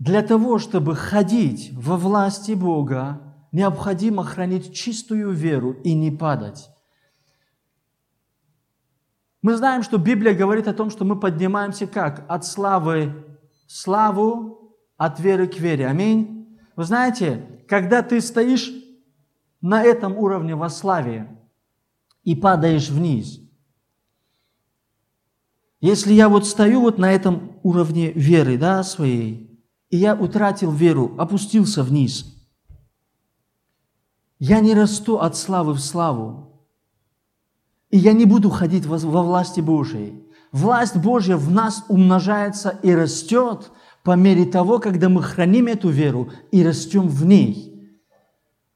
Для 0.00 0.22
того, 0.22 0.58
чтобы 0.58 0.96
ходить 0.96 1.70
во 1.72 1.96
власти 1.96 2.52
Бога, 2.52 3.20
необходимо 3.52 4.24
хранить 4.24 4.74
чистую 4.74 5.30
веру 5.30 5.70
и 5.70 5.94
не 5.94 6.10
падать. 6.10 6.68
Мы 9.44 9.58
знаем, 9.58 9.82
что 9.82 9.98
Библия 9.98 10.32
говорит 10.32 10.68
о 10.68 10.72
том, 10.72 10.88
что 10.88 11.04
мы 11.04 11.20
поднимаемся 11.20 11.86
как? 11.86 12.24
От 12.28 12.46
славы 12.46 13.26
славу, 13.66 14.74
от 14.96 15.20
веры 15.20 15.46
к 15.46 15.58
вере. 15.58 15.86
Аминь. 15.86 16.58
Вы 16.76 16.84
знаете, 16.84 17.62
когда 17.68 18.00
ты 18.00 18.22
стоишь 18.22 18.72
на 19.60 19.82
этом 19.82 20.16
уровне 20.16 20.54
во 20.54 20.70
славе 20.70 21.28
и 22.22 22.34
падаешь 22.34 22.88
вниз, 22.88 23.38
если 25.82 26.14
я 26.14 26.30
вот 26.30 26.46
стою 26.46 26.80
вот 26.80 26.96
на 26.96 27.12
этом 27.12 27.58
уровне 27.62 28.12
веры, 28.12 28.56
да, 28.56 28.82
своей, 28.82 29.62
и 29.90 29.98
я 29.98 30.14
утратил 30.14 30.72
веру, 30.72 31.16
опустился 31.18 31.82
вниз, 31.82 32.34
я 34.38 34.60
не 34.60 34.72
расту 34.72 35.18
от 35.18 35.36
славы 35.36 35.74
в 35.74 35.80
славу. 35.80 36.53
И 37.94 37.96
я 37.96 38.12
не 38.12 38.24
буду 38.24 38.50
ходить 38.50 38.86
во, 38.86 38.98
во 38.98 39.22
власти 39.22 39.60
Божией. 39.60 40.14
Власть 40.50 40.96
Божья 40.96 41.36
в 41.36 41.52
нас 41.52 41.84
умножается 41.88 42.76
и 42.82 42.92
растет 42.92 43.70
по 44.02 44.16
мере 44.16 44.46
того, 44.46 44.80
когда 44.80 45.08
мы 45.08 45.22
храним 45.22 45.68
эту 45.68 45.90
веру 45.90 46.28
и 46.50 46.64
растем 46.64 47.06
в 47.06 47.24
ней– 47.24 47.70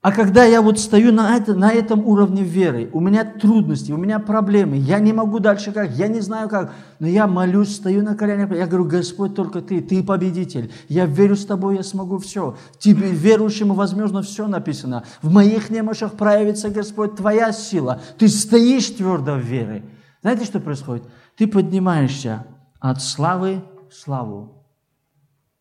а 0.01 0.13
когда 0.13 0.45
я 0.45 0.63
вот 0.63 0.79
стою 0.79 1.13
на, 1.13 1.37
это, 1.37 1.55
на 1.55 1.73
этом 1.73 2.07
уровне 2.07 2.45
веры, 2.45 2.89
у 2.93 3.01
меня 3.01 3.25
трудности, 3.25 3.91
у 3.91 3.97
меня 3.97 4.21
проблемы, 4.21 4.77
я 4.77 5.01
не 5.01 5.13
могу 5.13 5.41
дальше 5.41 5.73
как, 5.73 5.91
я 5.91 6.07
не 6.07 6.21
знаю 6.21 6.49
как, 6.49 6.73
но 7.01 7.09
я 7.09 7.27
молюсь, 7.27 7.75
стою 7.75 8.05
на 8.05 8.15
коленях, 8.15 8.53
я 8.53 8.69
говорю, 8.69 8.85
Господь, 8.85 9.35
только 9.35 9.61
Ты, 9.61 9.81
Ты 9.81 10.05
победитель, 10.05 10.73
я 10.89 11.05
верю 11.05 11.35
с 11.35 11.45
Тобой, 11.45 11.77
я 11.77 11.83
смогу 11.83 12.19
все. 12.19 12.57
Тебе, 12.79 13.11
верующему, 13.11 13.75
возможно, 13.75 14.23
все 14.23 14.47
написано. 14.47 15.03
В 15.21 15.33
моих 15.33 15.69
немощах 15.69 16.13
проявится, 16.13 16.71
Господь, 16.71 17.17
Твоя 17.17 17.51
сила. 17.51 18.01
Ты 18.19 18.29
стоишь 18.29 18.91
твердо 18.91 19.35
в 19.35 19.41
вере. 19.41 19.85
Знаете, 20.23 20.45
что 20.45 20.61
происходит? 20.61 21.03
Ты 21.37 21.49
поднимаешься 21.49 22.47
от 22.79 23.03
славы 23.03 23.65
в 23.91 23.95
славу, 23.95 24.65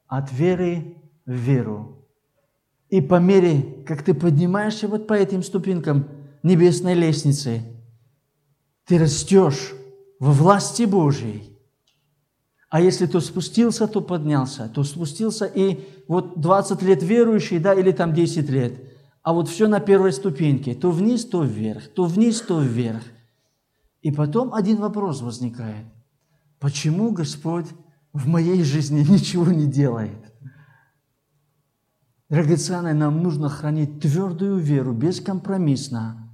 от 0.07 0.31
веры 0.31 0.97
в 1.25 1.33
веру 1.33 1.96
и 2.89 3.01
по 3.01 3.19
мере, 3.19 3.83
как 3.85 4.03
ты 4.03 4.13
поднимаешься 4.13 4.87
вот 4.87 5.07
по 5.07 5.13
этим 5.13 5.43
ступенькам 5.43 6.07
небесной 6.43 6.93
лестницы, 6.93 7.61
ты 8.85 8.97
растешь 8.97 9.73
во 10.19 10.31
власти 10.31 10.83
Божьей. 10.83 11.57
А 12.69 12.81
если 12.81 13.05
то 13.05 13.19
спустился, 13.19 13.87
то 13.87 14.01
поднялся, 14.01 14.69
то 14.73 14.83
спустился 14.83 15.45
и 15.45 15.85
вот 16.07 16.39
20 16.39 16.81
лет 16.81 17.03
верующий, 17.03 17.59
да, 17.59 17.73
или 17.73 17.91
там 17.91 18.13
10 18.13 18.49
лет, 18.49 18.73
а 19.23 19.33
вот 19.33 19.49
все 19.49 19.67
на 19.67 19.79
первой 19.79 20.13
ступеньке, 20.13 20.73
то 20.73 20.91
вниз, 20.91 21.25
то 21.25 21.43
вверх, 21.43 21.87
то 21.89 22.05
вниз, 22.05 22.41
то 22.41 22.61
вверх. 22.61 23.03
И 24.01 24.11
потом 24.11 24.53
один 24.53 24.77
вопрос 24.77 25.21
возникает. 25.21 25.85
Почему 26.59 27.11
Господь 27.11 27.67
в 28.13 28.27
моей 28.27 28.63
жизни 28.63 29.05
ничего 29.09 29.51
не 29.51 29.65
делает? 29.65 30.33
Драгоценное, 32.29 32.93
нам 32.93 33.23
нужно 33.23 33.47
хранить 33.47 34.01
твердую 34.01 34.57
веру, 34.57 34.93
бескомпромиссно 34.93 36.29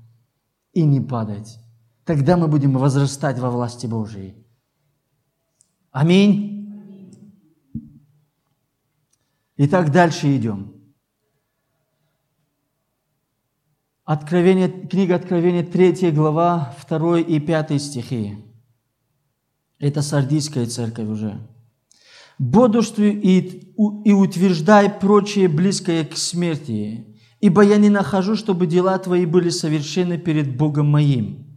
и 0.71 0.83
не 0.83 0.99
падать. 0.99 1.59
Тогда 2.03 2.35
мы 2.35 2.47
будем 2.47 2.73
возрастать 2.73 3.37
во 3.37 3.51
власти 3.51 3.85
Божией. 3.85 4.35
Аминь. 5.91 6.51
Итак, 9.57 9.91
дальше 9.91 10.35
идем. 10.35 10.73
Откровение, 14.03 14.67
книга 14.67 15.15
Откровения, 15.15 15.63
3 15.63 16.11
глава, 16.11 16.75
2 16.89 17.19
и 17.19 17.39
5 17.39 17.81
стихи. 17.81 18.43
Это 19.77 20.01
сардийская 20.01 20.65
церковь 20.65 21.07
уже 21.07 21.39
бодрствуй 22.49 23.11
и, 23.11 23.73
и 24.05 24.13
утверждай 24.13 24.89
прочее 24.89 25.47
близкое 25.47 26.03
к 26.03 26.17
смерти, 26.17 27.05
ибо 27.39 27.63
я 27.63 27.77
не 27.77 27.89
нахожу, 27.89 28.35
чтобы 28.35 28.67
дела 28.67 28.97
твои 28.97 29.25
были 29.25 29.49
совершенны 29.49 30.17
перед 30.17 30.55
Богом 30.57 30.87
моим». 30.87 31.47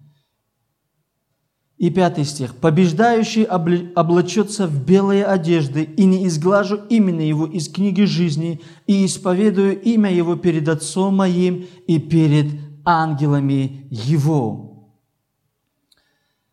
И 1.79 1.91
пятый 1.91 2.25
стих. 2.25 2.55
«Побеждающий 2.55 3.43
облачется 3.45 4.67
в 4.67 4.87
белые 4.87 5.27
одежды, 5.27 5.83
и 5.83 6.07
не 6.07 6.27
изглажу 6.27 6.81
именно 6.89 7.21
его 7.21 7.45
из 7.45 7.69
книги 7.69 8.05
жизни, 8.05 8.63
и 8.87 9.05
исповедую 9.05 9.81
имя 9.83 10.11
его 10.11 10.37
перед 10.37 10.69
Отцом 10.69 11.17
моим 11.17 11.67
и 11.87 11.99
перед 11.99 12.47
ангелами 12.85 13.89
его». 13.91 14.67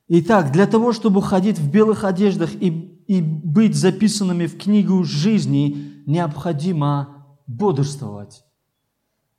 Итак, 0.10 0.52
для 0.52 0.68
того, 0.68 0.92
чтобы 0.92 1.22
ходить 1.22 1.58
в 1.58 1.72
белых 1.72 2.04
одеждах 2.04 2.52
и 2.54 2.93
и 3.14 3.22
быть 3.22 3.76
записанными 3.76 4.48
в 4.48 4.58
книгу 4.58 5.04
жизни, 5.04 6.02
необходимо 6.08 7.28
бодрствовать. 7.46 8.44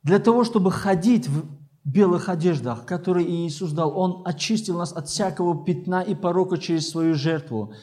Для 0.01 0.19
того, 0.19 0.45
чтобы 0.45 0.71
ходить 0.71 1.27
в 1.27 1.43
белых 1.83 2.29
одеждах, 2.29 2.85
которые 2.85 3.29
Иисус 3.29 3.73
дал, 3.73 3.97
Он 3.99 4.21
очистил 4.23 4.77
нас 4.77 4.93
от 4.93 5.09
всякого 5.09 5.65
пятна 5.65 6.01
и 6.01 6.15
порока 6.15 6.57
через 6.57 6.89
свою 6.89 7.15
жертву. 7.15 7.73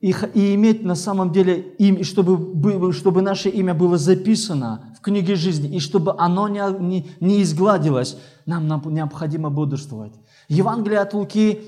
И, 0.00 0.14
и 0.34 0.54
иметь 0.54 0.84
на 0.84 0.94
самом 0.94 1.32
деле, 1.32 1.60
им, 1.78 2.04
чтобы, 2.04 2.92
чтобы 2.92 3.22
наше 3.22 3.48
имя 3.48 3.74
было 3.74 3.98
записано 3.98 4.94
в 4.96 5.00
книге 5.00 5.34
жизни, 5.34 5.74
и 5.74 5.80
чтобы 5.80 6.14
оно 6.16 6.46
не, 6.46 6.62
не, 6.78 7.10
не 7.18 7.42
изгладилось, 7.42 8.18
нам 8.46 8.68
необходимо 8.94 9.50
бодрствовать. 9.50 10.14
Евангелие 10.48 11.00
от 11.00 11.12
Луки, 11.12 11.60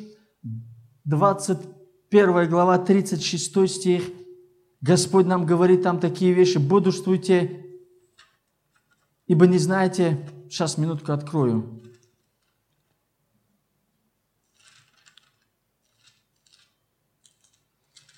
21 2.11 2.49
глава, 2.49 2.79
36 2.79 3.69
стих. 3.69 4.05
Господь 4.81 5.27
нам 5.27 5.47
говорит 5.47 5.83
там 5.83 6.01
такие 6.01 6.33
вещи. 6.33 6.59
Бодрствуйте 6.59 7.67
Ибо 9.27 9.47
не 9.47 9.59
знаете, 9.59 10.31
сейчас 10.49 10.79
минутку 10.79 11.13
открою. 11.13 11.83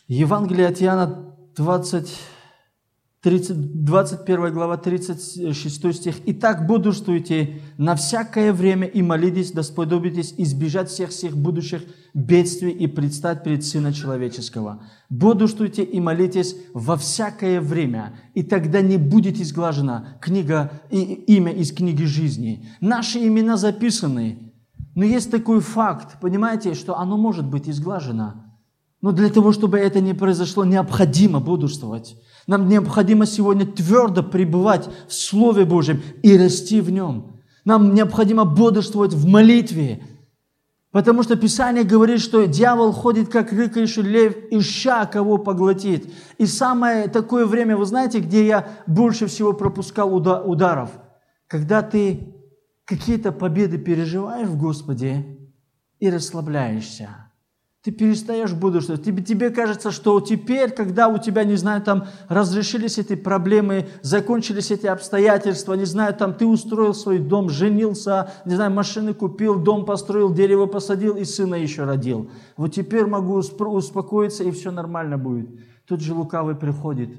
Евангелие 0.07 0.69
от 0.69 0.83
Иоанна 0.83 1.35
20, 1.57 2.21
30, 3.29 3.85
21 3.85 4.55
глава, 4.55 4.79
36 4.79 5.95
стих. 5.95 6.15
«Итак, 6.25 6.67
бодрствуйте 6.67 7.61
на 7.77 7.95
всякое 7.95 8.55
время 8.55 8.87
и 8.87 9.03
молитесь, 9.03 9.53
да 9.53 9.63
сподобитесь 9.63 10.33
избежать 10.39 10.89
всех 10.89 11.11
всех 11.11 11.37
будущих 11.37 11.83
бедствий 12.15 12.71
и 12.71 12.87
предстать 12.87 13.45
перед 13.45 13.67
Сына 13.67 13.93
Человеческого. 13.93 14.83
Бодрствуйте 15.11 15.83
и 15.83 16.01
молитесь 16.01 16.57
во 16.73 16.97
всякое 16.97 17.61
время, 17.61 18.19
и 18.33 18.43
тогда 18.43 18.81
не 18.81 18.97
будет 18.97 19.39
изглажена 19.39 20.17
книга, 20.23 20.73
и, 20.91 21.03
имя 21.37 21.53
из 21.53 21.71
книги 21.71 22.05
жизни. 22.05 22.67
Наши 22.81 23.19
имена 23.19 23.59
записаны, 23.59 24.55
но 24.95 25.05
есть 25.05 25.31
такой 25.31 25.61
факт, 25.61 26.19
понимаете, 26.23 26.73
что 26.73 26.97
оно 26.97 27.19
может 27.19 27.47
быть 27.47 27.69
изглажено. 27.69 28.49
Но 29.03 29.13
для 29.13 29.29
того, 29.29 29.53
чтобы 29.53 29.79
это 29.79 30.01
не 30.01 30.15
произошло, 30.15 30.65
необходимо 30.65 31.41
бодрствовать. 31.41 32.17
Нам 32.49 32.67
необходимо 32.67 33.27
сегодня 33.27 33.67
твердо 33.67 34.23
пребывать 34.25 34.89
в 35.07 35.13
Слове 35.13 35.65
Божьем 35.67 36.03
и 36.23 36.37
расти 36.37 36.81
в 36.81 36.91
нем. 36.91 37.37
Нам 37.65 37.95
необходимо 37.95 38.45
бодрствовать 38.45 39.13
в 39.13 39.29
молитве, 39.29 40.03
Потому 40.91 41.23
что 41.23 41.37
Писание 41.37 41.85
говорит, 41.85 42.19
что 42.19 42.47
дьявол 42.47 42.93
ходит, 42.93 43.29
как 43.29 43.53
рыкающий 43.53 44.01
лев, 44.01 44.35
ища 44.51 45.05
кого 45.05 45.37
поглотит. 45.37 46.11
И 46.39 46.47
самое 46.47 47.09
такое 47.09 47.45
время, 47.45 47.77
вы 47.77 47.85
знаете, 47.85 48.21
где 48.21 48.47
я 48.47 48.69
больше 48.87 49.27
всего 49.27 49.53
пропускал 49.53 50.15
ударов? 50.15 50.91
Когда 51.47 51.83
ты 51.83 52.35
какие-то 52.87 53.33
победы 53.33 53.77
переживаешь 53.77 54.49
в 54.49 54.59
Господе 54.59 55.39
и 56.01 56.09
расслабляешься 56.09 57.28
ты 57.89 57.93
перестаешь 57.93 58.53
бодрствовать. 58.53 59.03
Тебе, 59.03 59.23
тебе 59.23 59.51
кажется, 59.51 59.91
что 59.91 60.21
теперь, 60.21 60.71
когда 60.71 61.09
у 61.09 61.17
тебя, 61.17 61.45
не 61.45 61.57
знаю, 61.57 61.81
там 61.81 62.07
разрешились 62.29 62.99
эти 62.99 63.15
проблемы, 63.15 63.89
закончились 64.03 64.71
эти 64.71 64.87
обстоятельства, 64.87 65.73
не 65.73 65.87
знаю, 65.87 66.15
там 66.15 66.35
ты 66.35 66.45
устроил 66.45 66.93
свой 66.93 67.19
дом, 67.19 67.49
женился, 67.49 68.31
не 68.45 68.57
знаю, 68.57 68.73
машины 68.73 69.15
купил, 69.15 69.59
дом 69.59 69.87
построил, 69.87 70.35
дерево 70.35 70.67
посадил 70.67 71.17
и 71.17 71.25
сына 71.25 71.55
еще 71.55 71.85
родил. 71.85 72.31
Вот 72.59 72.75
теперь 72.75 73.07
могу 73.07 73.37
успокоиться 73.37 74.45
и 74.45 74.51
все 74.51 74.71
нормально 74.71 75.17
будет. 75.17 75.49
Тут 75.87 76.03
же 76.03 76.13
лукавый 76.13 76.57
приходит. 76.57 77.11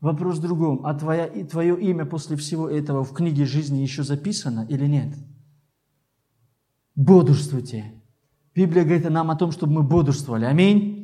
Вопрос 0.00 0.38
в 0.38 0.42
другом. 0.42 0.84
А 0.84 0.94
твоя, 0.94 1.28
твое 1.28 1.80
имя 1.80 2.04
после 2.06 2.36
всего 2.36 2.68
этого 2.68 3.04
в 3.04 3.12
книге 3.12 3.44
жизни 3.44 3.78
еще 3.78 4.02
записано 4.02 4.66
или 4.68 4.86
нет? 4.86 5.14
Бодрствуйте. 6.96 8.01
Библия 8.54 8.84
говорит 8.84 9.08
нам 9.08 9.30
о 9.30 9.36
том, 9.36 9.50
чтобы 9.50 9.72
мы 9.72 9.82
бодрствовали. 9.82 10.44
Аминь. 10.44 11.02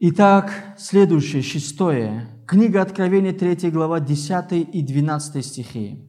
Итак, 0.00 0.74
следующее, 0.78 1.42
шестое. 1.42 2.28
Книга 2.48 2.82
Откровения, 2.82 3.32
3 3.32 3.70
глава, 3.70 4.00
10 4.00 4.68
и 4.74 4.82
12 4.82 5.44
стихи. 5.44 6.06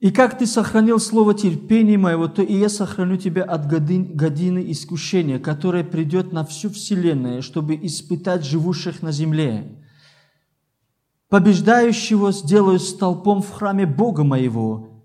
«И 0.00 0.12
как 0.12 0.38
ты 0.38 0.46
сохранил 0.46 1.00
слово 1.00 1.34
терпения 1.34 1.98
моего, 1.98 2.28
то 2.28 2.42
и 2.42 2.54
я 2.54 2.68
сохраню 2.68 3.16
тебя 3.16 3.42
от 3.42 3.66
годины 3.66 4.70
искушения, 4.70 5.40
которое 5.40 5.82
придет 5.82 6.32
на 6.32 6.44
всю 6.44 6.70
вселенную, 6.70 7.42
чтобы 7.42 7.74
испытать 7.74 8.44
живущих 8.44 9.02
на 9.02 9.10
земле 9.10 9.78
побеждающего 11.28 12.32
сделаю 12.32 12.78
столпом 12.78 13.42
в 13.42 13.50
храме 13.50 13.86
Бога 13.86 14.24
моего, 14.24 15.04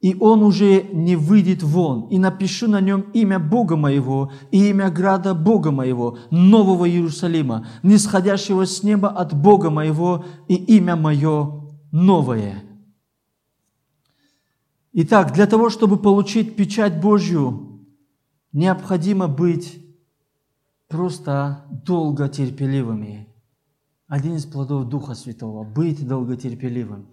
и 0.00 0.14
он 0.14 0.42
уже 0.42 0.84
не 0.92 1.16
выйдет 1.16 1.62
вон, 1.62 2.08
и 2.08 2.18
напишу 2.18 2.68
на 2.68 2.80
нем 2.80 3.00
имя 3.12 3.38
Бога 3.38 3.76
моего 3.76 4.30
и 4.50 4.70
имя 4.70 4.90
града 4.90 5.34
Бога 5.34 5.70
моего, 5.70 6.18
Нового 6.30 6.88
Иерусалима, 6.88 7.66
нисходящего 7.82 8.64
с 8.64 8.82
неба 8.82 9.08
от 9.08 9.34
Бога 9.34 9.70
моего, 9.70 10.24
и 10.46 10.54
имя 10.54 10.96
мое 10.96 11.64
новое». 11.90 12.64
Итак, 14.92 15.32
для 15.32 15.46
того, 15.46 15.68
чтобы 15.68 15.96
получить 15.96 16.56
печать 16.56 17.00
Божью, 17.00 17.86
необходимо 18.52 19.28
быть 19.28 19.84
просто 20.88 21.66
долго 21.70 22.28
терпеливыми– 22.28 23.26
один 24.08 24.36
из 24.36 24.46
плодов 24.46 24.88
Духа 24.88 25.14
Святого– 25.14 25.64
быть 25.74 26.06
долготерпеливым. 26.06 27.08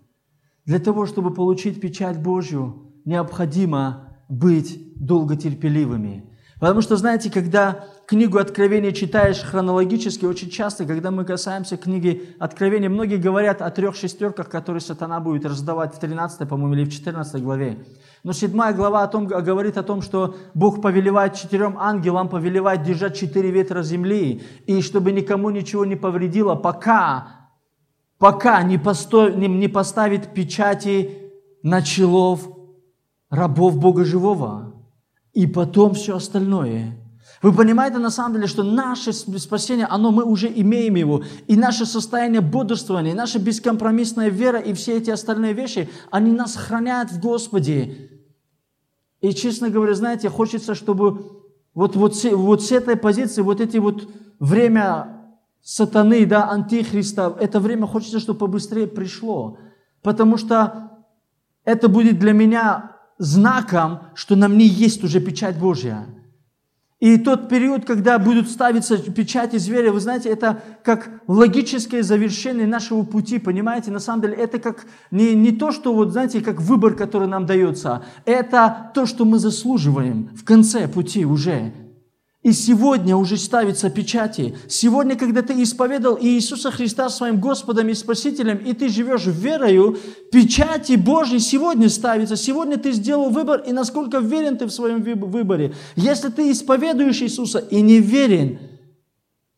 Для 0.65 0.79
того, 0.79 1.05
чтобы 1.05 1.34
получить 1.34 1.79
печать 1.79 2.23
Божью, 2.23 2.93
необходимо 3.03 4.17
быть 4.29 4.93
долготерпеливыми. 4.95 6.34
Потому 6.59 6.81
что, 6.81 6.95
знаете, 6.95 7.29
когда 7.29 7.85
книгу 8.07 8.37
Откровения 8.37 8.93
читаешь 8.93 9.41
хронологически, 9.41 10.25
очень 10.25 10.49
часто, 10.49 10.85
когда 10.85 11.11
мы 11.11 11.25
касаемся 11.25 11.75
книги 11.75 12.33
Откровения, 12.39 12.89
многие 12.89 13.17
говорят 13.17 13.61
о 13.61 13.69
трех 13.71 13.95
шестерках, 13.95 14.49
которые 14.49 14.79
сатана 14.79 15.19
будет 15.19 15.45
раздавать 15.45 15.93
в 15.95 15.99
13, 15.99 16.47
по-моему, 16.47 16.75
или 16.75 16.85
в 16.85 16.93
14 16.93 17.43
главе. 17.43 17.85
Но 18.23 18.31
седьмая 18.31 18.73
глава 18.73 19.03
о 19.03 19.07
том, 19.07 19.27
говорит 19.27 19.77
о 19.77 19.83
том, 19.83 20.01
что 20.01 20.35
Бог 20.53 20.81
повелевает 20.81 21.35
четырем 21.35 21.77
ангелам, 21.77 22.29
повелевает 22.29 22.83
держать 22.83 23.17
четыре 23.17 23.51
ветра 23.51 23.83
земли, 23.83 24.41
и 24.65 24.81
чтобы 24.81 25.11
никому 25.11 25.49
ничего 25.49 25.83
не 25.83 25.97
повредило, 25.97 26.55
пока, 26.55 27.49
пока 28.17 28.63
не, 28.63 28.77
посто, 28.77 29.29
не, 29.29 29.47
не 29.47 29.67
поставит 29.67 30.33
печати 30.33 31.17
на 31.63 31.81
челов 31.81 32.47
рабов 33.29 33.77
Бога 33.77 34.05
Живого. 34.05 34.73
И 35.35 35.45
потом 35.47 35.93
все 35.93 36.15
остальное. 36.15 36.97
Вы 37.41 37.51
понимаете 37.51 37.97
на 37.97 38.09
самом 38.09 38.35
деле, 38.35 38.47
что 38.47 38.63
наше 38.63 39.11
спасение, 39.11 39.85
оно 39.85 40.11
мы 40.11 40.23
уже 40.23 40.47
имеем 40.47 40.95
его. 40.95 41.23
И 41.45 41.57
наше 41.57 41.85
состояние 41.85 42.39
бодрствования, 42.39 43.11
и 43.11 43.15
наша 43.15 43.37
бескомпромиссная 43.37 44.29
вера, 44.29 44.59
и 44.59 44.73
все 44.73 44.97
эти 44.97 45.11
остальные 45.11 45.53
вещи, 45.53 45.89
они 46.09 46.31
нас 46.31 46.55
хранят 46.55 47.11
в 47.11 47.19
Господе. 47.19 48.09
И, 49.19 49.33
честно 49.33 49.69
говоря, 49.69 49.93
знаете, 49.93 50.29
хочется, 50.29 50.73
чтобы 50.73 51.43
вот, 51.73 51.97
вот, 51.97 52.15
вот 52.23 52.63
с 52.63 52.71
этой 52.71 52.95
позиции, 52.95 53.41
вот 53.41 53.59
эти 53.59 53.77
вот 53.77 54.09
время 54.39 55.35
сатаны, 55.61 56.25
да, 56.25 56.49
антихриста, 56.49 57.35
это 57.41 57.59
время 57.59 57.87
хочется, 57.87 58.21
чтобы 58.21 58.39
побыстрее 58.39 58.87
пришло. 58.87 59.57
Потому 60.01 60.37
что 60.37 60.91
это 61.65 61.89
будет 61.89 62.19
для 62.19 62.31
меня 62.31 62.94
знаком, 63.17 64.01
что 64.13 64.36
на 64.36 64.47
мне 64.47 64.65
есть 64.65 65.04
уже 65.04 65.19
печать 65.19 65.58
Божья. 65.58 66.08
И 66.99 67.17
тот 67.17 67.49
период, 67.49 67.86
когда 67.86 68.17
будут 68.17 68.49
ставиться 68.49 68.97
печати 68.97 69.58
зверя, 69.58 69.91
вы 69.91 69.99
знаете, 69.99 70.30
это 70.30 70.63
как 70.84 71.21
логическое 71.28 72.01
завершение 72.04 72.65
нашего 72.65 73.04
пути, 73.04 73.38
понимаете? 73.38 73.91
На 73.91 73.99
самом 73.99 74.21
деле 74.21 74.36
это 74.36 74.60
как 74.60 74.86
не, 75.12 75.36
не 75.36 75.51
то, 75.51 75.71
что 75.71 75.93
вот, 75.93 76.13
знаете, 76.13 76.41
как 76.41 76.62
выбор, 76.62 76.95
который 76.95 77.28
нам 77.28 77.45
дается, 77.45 78.06
это 78.25 78.91
то, 78.93 79.06
что 79.06 79.25
мы 79.25 79.39
заслуживаем 79.39 80.30
в 80.36 80.45
конце 80.45 80.88
пути 80.88 81.25
уже. 81.25 81.73
И 82.45 82.51
сегодня 82.51 83.17
уже 83.17 83.38
ставятся 83.38 83.89
печати. 83.89 84.53
Сегодня, 84.67 85.15
когда 85.15 85.41
ты 85.41 85.63
исповедал 85.63 86.15
Иисуса 86.22 86.69
Христа 86.69 87.09
своим 87.09 87.39
Господом 87.39 87.89
и 87.89 87.95
Спасителем, 87.95 88.57
и 88.57 88.74
ты 88.74 88.88
живешь 88.88 89.26
верою, 89.26 89.97
печати 90.32 90.95
Божьи 90.95 91.39
сегодня 91.39 91.89
ставятся. 91.89 92.36
Сегодня 92.36 92.78
ты 92.78 92.91
сделал 92.91 93.32
выбор, 93.32 93.63
и 93.65 93.72
насколько 93.72 94.19
верен 94.19 94.59
ты 94.59 94.67
в 94.67 94.72
своем 94.72 95.01
выборе. 95.01 95.74
Если 95.95 96.30
ты 96.30 96.51
исповедуешь 96.51 97.19
Иисуса 97.24 97.57
и 97.57 97.82
не 97.82 97.97
верен, 97.97 98.59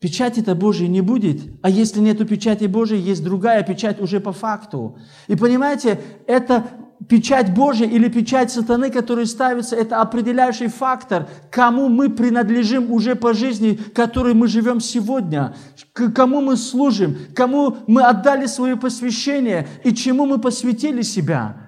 печати-то 0.00 0.54
Божьей 0.54 0.88
не 0.88 1.02
будет. 1.02 1.42
А 1.60 1.68
если 1.68 2.00
нету 2.00 2.24
печати 2.24 2.64
Божьей, 2.64 3.00
есть 3.00 3.22
другая 3.22 3.62
печать 3.64 4.00
уже 4.00 4.18
по 4.18 4.32
факту. 4.32 4.96
И 5.26 5.36
понимаете, 5.36 6.00
это 6.26 6.64
печать 7.06 7.54
Божья 7.54 7.86
или 7.86 8.08
печать 8.08 8.50
сатаны, 8.50 8.90
которая 8.90 9.26
ставится, 9.26 9.76
это 9.76 10.00
определяющий 10.00 10.68
фактор, 10.68 11.28
кому 11.50 11.88
мы 11.88 12.10
принадлежим 12.10 12.90
уже 12.90 13.14
по 13.14 13.34
жизни, 13.34 13.78
которой 13.94 14.34
мы 14.34 14.48
живем 14.48 14.80
сегодня, 14.80 15.54
к 15.92 16.10
кому 16.10 16.40
мы 16.40 16.56
служим, 16.56 17.16
кому 17.34 17.76
мы 17.86 18.02
отдали 18.02 18.46
свое 18.46 18.76
посвящение 18.76 19.68
и 19.84 19.94
чему 19.94 20.26
мы 20.26 20.38
посвятили 20.38 21.02
себя. 21.02 21.67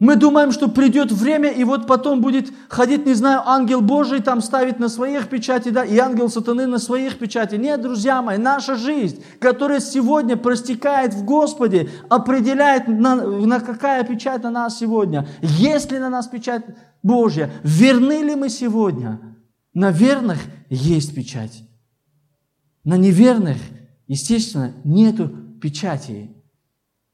Мы 0.00 0.16
думаем, 0.16 0.50
что 0.50 0.68
придет 0.68 1.12
время, 1.12 1.50
и 1.50 1.62
вот 1.62 1.86
потом 1.86 2.22
будет 2.22 2.50
ходить, 2.70 3.04
не 3.04 3.12
знаю, 3.12 3.46
ангел 3.46 3.82
Божий 3.82 4.22
там 4.22 4.40
ставить 4.40 4.78
на 4.78 4.88
своих 4.88 5.28
печати, 5.28 5.68
да, 5.68 5.84
и 5.84 5.98
ангел 5.98 6.30
сатаны 6.30 6.66
на 6.66 6.78
своих 6.78 7.18
печати. 7.18 7.56
Нет, 7.56 7.82
друзья 7.82 8.22
мои, 8.22 8.38
наша 8.38 8.76
жизнь, 8.76 9.22
которая 9.38 9.78
сегодня 9.78 10.38
простекает 10.38 11.12
в 11.12 11.22
Господе, 11.26 11.90
определяет, 12.08 12.88
на, 12.88 13.14
на 13.14 13.60
какая 13.60 14.02
печать 14.02 14.42
на 14.42 14.50
нас 14.50 14.78
сегодня. 14.78 15.28
Есть 15.42 15.92
ли 15.92 15.98
на 15.98 16.08
нас 16.08 16.26
печать 16.28 16.64
Божья? 17.02 17.50
Верны 17.62 18.22
ли 18.22 18.34
мы 18.34 18.48
сегодня? 18.48 19.20
На 19.74 19.90
верных 19.90 20.38
есть 20.70 21.14
печать. 21.14 21.62
На 22.84 22.96
неверных, 22.96 23.58
естественно, 24.08 24.72
нету 24.82 25.28
печати. 25.60 26.30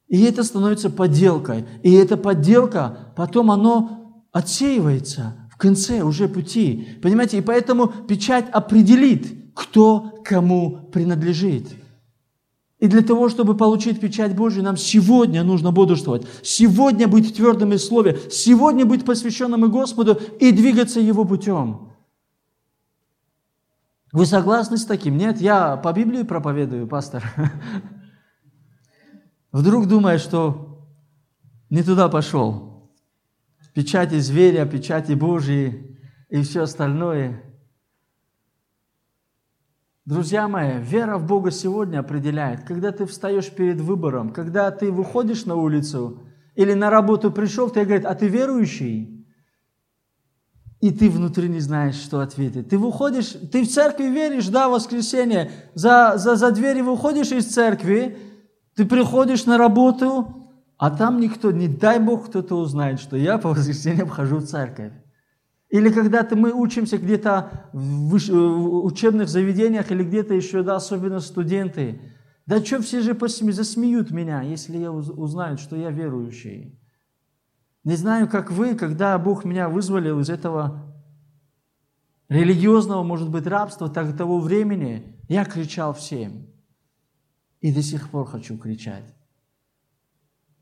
И 0.08 0.22
это 0.22 0.44
становится 0.44 0.90
подделкой. 0.90 1.66
И 1.82 1.92
эта 1.92 2.16
подделка, 2.16 3.12
потом 3.16 3.50
оно 3.50 4.24
отсеивается 4.32 5.48
в 5.50 5.56
конце 5.56 6.02
уже 6.02 6.28
пути. 6.28 6.98
Понимаете? 7.02 7.38
И 7.38 7.42
поэтому 7.42 7.88
печать 7.88 8.48
определит, 8.52 9.52
кто 9.54 10.20
кому 10.24 10.88
принадлежит. 10.92 11.66
И 12.78 12.88
для 12.88 13.00
того, 13.00 13.30
чтобы 13.30 13.56
получить 13.56 14.00
печать 14.00 14.36
Божию, 14.36 14.62
нам 14.62 14.76
сегодня 14.76 15.42
нужно 15.42 15.72
бодрствовать. 15.72 16.26
Сегодня 16.42 17.08
быть 17.08 17.34
твердым 17.34 17.70
в 17.70 17.78
Слове. 17.78 18.18
Сегодня 18.30 18.84
быть 18.84 19.04
посвященным 19.04 19.64
и 19.64 19.68
Господу 19.68 20.20
и 20.38 20.52
двигаться 20.52 21.00
Его 21.00 21.24
путем. 21.24 21.92
Вы 24.12 24.26
согласны 24.26 24.76
с 24.76 24.84
таким? 24.84 25.16
Нет, 25.16 25.40
я 25.40 25.76
по 25.76 25.92
Библии 25.92 26.22
проповедую, 26.22 26.86
пастор. 26.86 27.24
Вдруг 29.56 29.86
думаешь, 29.86 30.20
что 30.20 30.86
не 31.70 31.82
туда 31.82 32.10
пошел. 32.10 32.90
Печати 33.72 34.20
зверя, 34.20 34.66
печати 34.66 35.12
Божьи 35.12 35.98
и 36.28 36.42
все 36.42 36.64
остальное. 36.64 37.42
Друзья 40.04 40.46
мои, 40.46 40.78
вера 40.82 41.16
в 41.16 41.26
Бога 41.26 41.50
сегодня 41.50 42.00
определяет, 42.00 42.64
когда 42.64 42.92
ты 42.92 43.06
встаешь 43.06 43.50
перед 43.50 43.80
выбором, 43.80 44.30
когда 44.30 44.70
ты 44.70 44.92
выходишь 44.92 45.46
на 45.46 45.54
улицу 45.54 46.20
или 46.54 46.74
на 46.74 46.90
работу 46.90 47.32
пришел, 47.32 47.70
тебе 47.70 47.86
говорят, 47.86 48.04
а 48.04 48.14
ты 48.14 48.28
верующий? 48.28 49.26
И 50.82 50.90
ты 50.90 51.08
внутри 51.08 51.48
не 51.48 51.60
знаешь, 51.60 51.96
что 51.96 52.20
ответить. 52.20 52.68
Ты 52.68 52.76
выходишь, 52.76 53.34
ты 53.50 53.64
в 53.64 53.68
церкви 53.68 54.04
веришь, 54.04 54.48
да, 54.48 54.68
в 54.68 54.72
воскресенье, 54.72 55.50
за, 55.72 56.18
за, 56.18 56.36
за 56.36 56.50
двери 56.50 56.82
выходишь 56.82 57.32
из 57.32 57.46
церкви, 57.46 58.18
ты 58.76 58.84
приходишь 58.84 59.46
на 59.46 59.56
работу, 59.56 60.50
а 60.76 60.90
там 60.90 61.18
никто, 61.18 61.50
не 61.50 61.66
дай 61.66 61.98
Бог, 61.98 62.26
кто-то 62.26 62.56
узнает, 62.56 63.00
что 63.00 63.16
я 63.16 63.38
по 63.38 63.48
воскресеньям 63.48 64.08
хожу 64.08 64.36
в 64.36 64.44
церковь. 64.44 64.92
Или 65.70 65.88
когда-то 65.88 66.36
мы 66.36 66.52
учимся 66.52 66.98
где-то 66.98 67.70
в 67.72 68.14
учебных 68.84 69.28
заведениях 69.28 69.90
или 69.90 70.04
где-то 70.04 70.34
еще, 70.34 70.62
да, 70.62 70.76
особенно 70.76 71.20
студенты. 71.20 72.00
Да 72.44 72.64
что 72.64 72.80
все 72.82 73.00
же 73.00 73.16
засмеют 73.18 74.10
меня, 74.10 74.42
если 74.42 74.76
я 74.76 74.92
узнают, 74.92 75.58
что 75.58 75.74
я 75.74 75.90
верующий. 75.90 76.78
Не 77.82 77.96
знаю, 77.96 78.28
как 78.28 78.52
вы, 78.52 78.74
когда 78.74 79.18
Бог 79.18 79.44
меня 79.44 79.68
вызволил 79.68 80.20
из 80.20 80.28
этого 80.28 80.94
религиозного, 82.28 83.02
может 83.02 83.30
быть, 83.30 83.46
рабства 83.46 83.88
так, 83.88 84.16
того 84.16 84.38
времени, 84.38 85.18
я 85.28 85.44
кричал 85.44 85.94
всем. 85.94 86.46
И 87.60 87.72
до 87.72 87.82
сих 87.82 88.10
пор 88.10 88.26
хочу 88.26 88.56
кричать. 88.58 89.04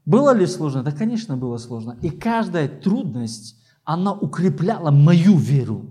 Было 0.04 0.34
ли 0.34 0.46
сложно? 0.46 0.82
Да, 0.82 0.92
конечно, 0.92 1.36
было 1.36 1.58
сложно. 1.58 1.96
И 2.02 2.10
каждая 2.10 2.68
трудность, 2.68 3.60
она 3.84 4.12
укрепляла 4.12 4.90
мою 4.90 5.36
веру. 5.36 5.86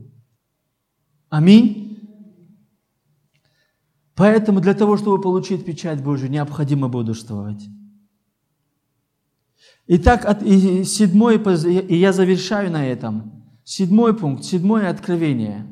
Аминь. 1.30 1.97
Поэтому 4.16 4.62
для 4.62 4.76
того, 4.76 4.97
чтобы 4.97 5.20
получить 5.20 5.66
печать 5.66 6.04
Божию, 6.04 6.30
необходимо 6.30 6.88
бодрствовать. 6.88 7.64
Итак, 9.88 10.26
от, 10.26 10.43
и 10.43 10.84
седьмой, 10.84 11.38
и 11.38 11.95
я 11.97 12.14
завершаю 12.14 12.72
на 12.72 12.86
этом. 12.86 13.43
Седьмой 13.64 14.16
пункт, 14.16 14.43
седьмое 14.43 14.89
откровение. 14.89 15.68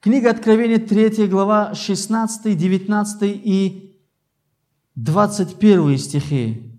Книга 0.00 0.30
Откровения, 0.30 0.78
3 0.78 1.26
глава, 1.26 1.74
16, 1.74 2.56
19 2.56 3.22
и 3.22 3.89
21 4.96 5.98
стихи. 5.98 6.70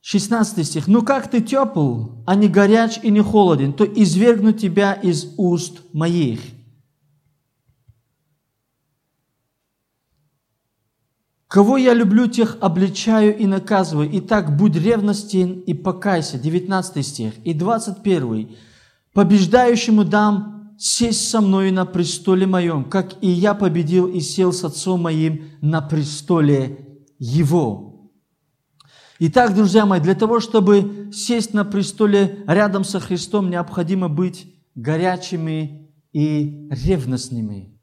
16 0.00 0.66
стих. 0.66 0.86
«Ну 0.86 1.02
как 1.02 1.30
ты 1.30 1.40
тепл, 1.40 2.22
а 2.26 2.34
не 2.34 2.48
горяч 2.48 2.98
и 3.02 3.10
не 3.10 3.22
холоден, 3.22 3.72
то 3.72 3.84
извергну 3.84 4.52
тебя 4.52 4.92
из 4.92 5.32
уст 5.38 5.80
моих». 5.94 6.40
Кого 11.48 11.76
я 11.76 11.94
люблю, 11.94 12.26
тех 12.26 12.58
обличаю 12.60 13.38
и 13.38 13.46
наказываю. 13.46 14.10
Итак, 14.18 14.56
будь 14.56 14.74
ревностен 14.76 15.60
и 15.60 15.72
покайся. 15.72 16.36
19 16.36 17.06
стих. 17.06 17.34
И 17.44 17.54
21. 17.54 18.56
Побеждающему 19.12 20.04
дам 20.04 20.53
сесть 20.78 21.28
со 21.28 21.40
мною 21.40 21.72
на 21.72 21.86
престоле 21.86 22.46
моем, 22.46 22.84
как 22.84 23.22
и 23.22 23.28
я 23.28 23.54
победил 23.54 24.06
и 24.06 24.20
сел 24.20 24.52
с 24.52 24.64
отцом 24.64 25.02
моим 25.02 25.50
на 25.60 25.80
престоле 25.80 27.00
его. 27.18 28.10
Итак, 29.20 29.54
друзья 29.54 29.86
мои, 29.86 30.00
для 30.00 30.14
того, 30.14 30.40
чтобы 30.40 31.10
сесть 31.12 31.54
на 31.54 31.64
престоле 31.64 32.44
рядом 32.46 32.84
со 32.84 32.98
Христом, 33.00 33.48
необходимо 33.48 34.08
быть 34.08 34.52
горячими 34.74 35.92
и 36.12 36.68
ревностными. 36.70 37.80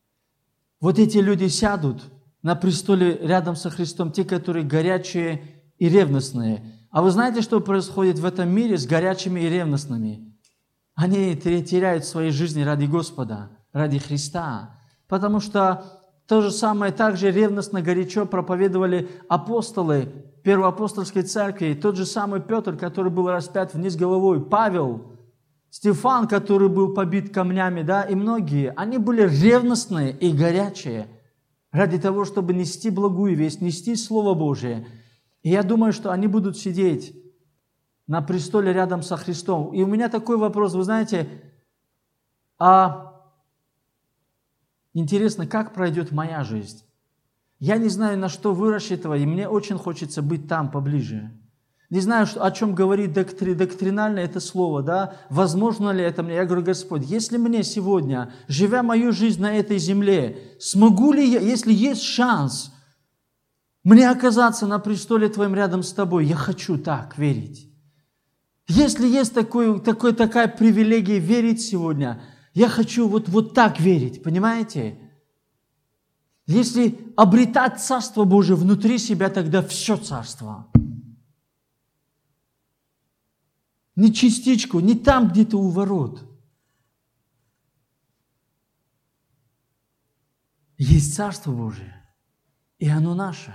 Вот 0.82 1.00
эти 1.00 1.20
люди 1.20 1.48
сядут 1.48 2.04
на 2.42 2.56
престоле 2.56 3.18
рядом 3.22 3.56
со 3.56 3.70
Христом, 3.70 4.12
те, 4.12 4.24
которые 4.24 4.66
горячие 4.66 5.64
и 5.78 5.88
ревностные. 5.88 6.64
А 6.90 7.02
вы 7.02 7.12
знаете, 7.12 7.42
что 7.42 7.62
происходит 7.62 8.20
в 8.20 8.26
этом 8.26 8.50
мире 8.50 8.78
с 8.78 8.86
горячими 8.86 9.40
и 9.40 9.50
ревностными? 9.50 10.31
Они 10.96 11.36
теряют 11.36 12.06
свои 12.06 12.32
жизни 12.32 12.62
ради 12.64 12.86
Господа, 12.86 13.50
ради 13.74 14.00
Христа. 14.00 14.78
Потому 15.08 15.40
что 15.40 16.02
то 16.28 16.42
же 16.42 16.52
самое 16.52 16.92
также 16.92 17.32
ревностно, 17.32 17.82
горячо 17.82 18.26
проповедовали 18.26 19.10
апостолы 19.28 20.08
Первоапостольской 20.44 21.24
церкви. 21.24 21.74
Тот 21.74 21.98
же 21.98 22.06
самый 22.06 22.42
Петр, 22.42 22.78
который 22.78 23.12
был 23.12 23.30
распят 23.30 23.74
вниз 23.74 23.96
головой, 23.96 24.44
Павел, 24.44 25.18
Стефан, 25.70 26.28
который 26.28 26.70
был 26.70 26.94
побит 26.94 27.34
камнями, 27.34 27.82
да, 27.82 28.04
и 28.04 28.16
многие. 28.16 28.74
Они 28.76 28.98
были 28.98 29.22
ревностные 29.22 30.12
и 30.12 30.32
горячие 30.32 31.08
ради 31.72 31.98
того, 31.98 32.26
чтобы 32.26 32.54
нести 32.54 32.90
благую 32.90 33.36
весть, 33.36 33.62
нести 33.62 33.96
Слово 33.96 34.34
Божие. 34.34 34.88
И 35.44 35.50
я 35.50 35.64
думаю, 35.64 35.94
что 35.94 36.12
они 36.12 36.28
будут 36.28 36.58
сидеть 36.58 37.16
на 38.12 38.22
престоле 38.22 38.74
рядом 38.74 39.04
со 39.04 39.16
Христом. 39.16 39.74
И 39.74 39.82
у 39.84 39.88
меня 39.88 40.10
такой 40.10 40.36
вопрос, 40.36 40.74
вы 40.74 40.84
знаете, 40.84 41.30
а 42.60 43.24
интересно, 44.94 45.48
как 45.48 45.74
пройдет 45.74 46.12
моя 46.12 46.44
жизнь? 46.44 46.84
Я 47.60 47.78
не 47.78 47.88
знаю, 47.88 48.20
на 48.20 48.28
что 48.28 48.54
вы 48.54 48.70
рассчитываете, 48.70 49.26
мне 49.26 49.48
очень 49.48 49.78
хочется 49.78 50.22
быть 50.22 50.50
там 50.50 50.70
поближе. 50.70 51.32
Не 51.90 52.02
знаю, 52.02 52.28
о 52.36 52.52
чем 52.52 52.76
говорит 52.76 53.14
доктри, 53.14 53.54
доктринально 53.54 54.20
это 54.20 54.42
слово, 54.42 54.84
да, 54.84 55.16
возможно 55.30 55.92
ли 55.92 56.04
это 56.04 56.22
мне. 56.22 56.36
Я 56.36 56.44
говорю, 56.44 56.66
Господь, 56.66 57.06
если 57.06 57.38
мне 57.38 57.64
сегодня, 57.64 58.34
живя 58.50 58.84
мою 58.84 59.14
жизнь 59.14 59.42
на 59.42 59.56
этой 59.56 59.78
земле, 59.78 60.58
смогу 60.60 61.14
ли 61.14 61.26
я, 61.26 61.40
если 61.40 61.72
есть 61.72 62.04
шанс, 62.04 62.74
мне 63.86 64.10
оказаться 64.10 64.68
на 64.68 64.80
престоле 64.80 65.30
Твоем 65.30 65.56
рядом 65.56 65.82
с 65.82 65.94
Тобой, 65.94 66.26
я 66.26 66.36
хочу 66.36 66.78
так 66.78 67.18
верить. 67.18 67.71
Если 68.74 69.06
есть 69.06 69.34
такой, 69.34 69.82
такой, 69.82 70.14
такая 70.14 70.48
привилегия 70.48 71.20
верить 71.20 71.62
сегодня, 71.62 72.24
я 72.54 72.70
хочу 72.70 73.06
вот, 73.10 73.28
вот 73.28 73.54
так 73.54 73.82
верить, 73.82 74.24
понимаете? 74.24 74.98
Если 76.48 76.98
обретать 77.18 77.82
Царство 77.82 78.24
Божие 78.24 78.56
внутри 78.56 78.98
себя, 78.98 79.30
тогда 79.30 79.62
все 79.62 79.98
Царство. 79.98 80.72
Не 83.98 84.14
частичку, 84.14 84.80
не 84.80 84.96
там 84.96 85.28
где-то 85.28 85.58
у 85.58 85.68
ворот. 85.68 86.24
Есть 90.78 91.14
Царство 91.16 91.52
Божие, 91.52 92.10
и 92.80 92.88
оно 92.88 93.16
наше. 93.16 93.54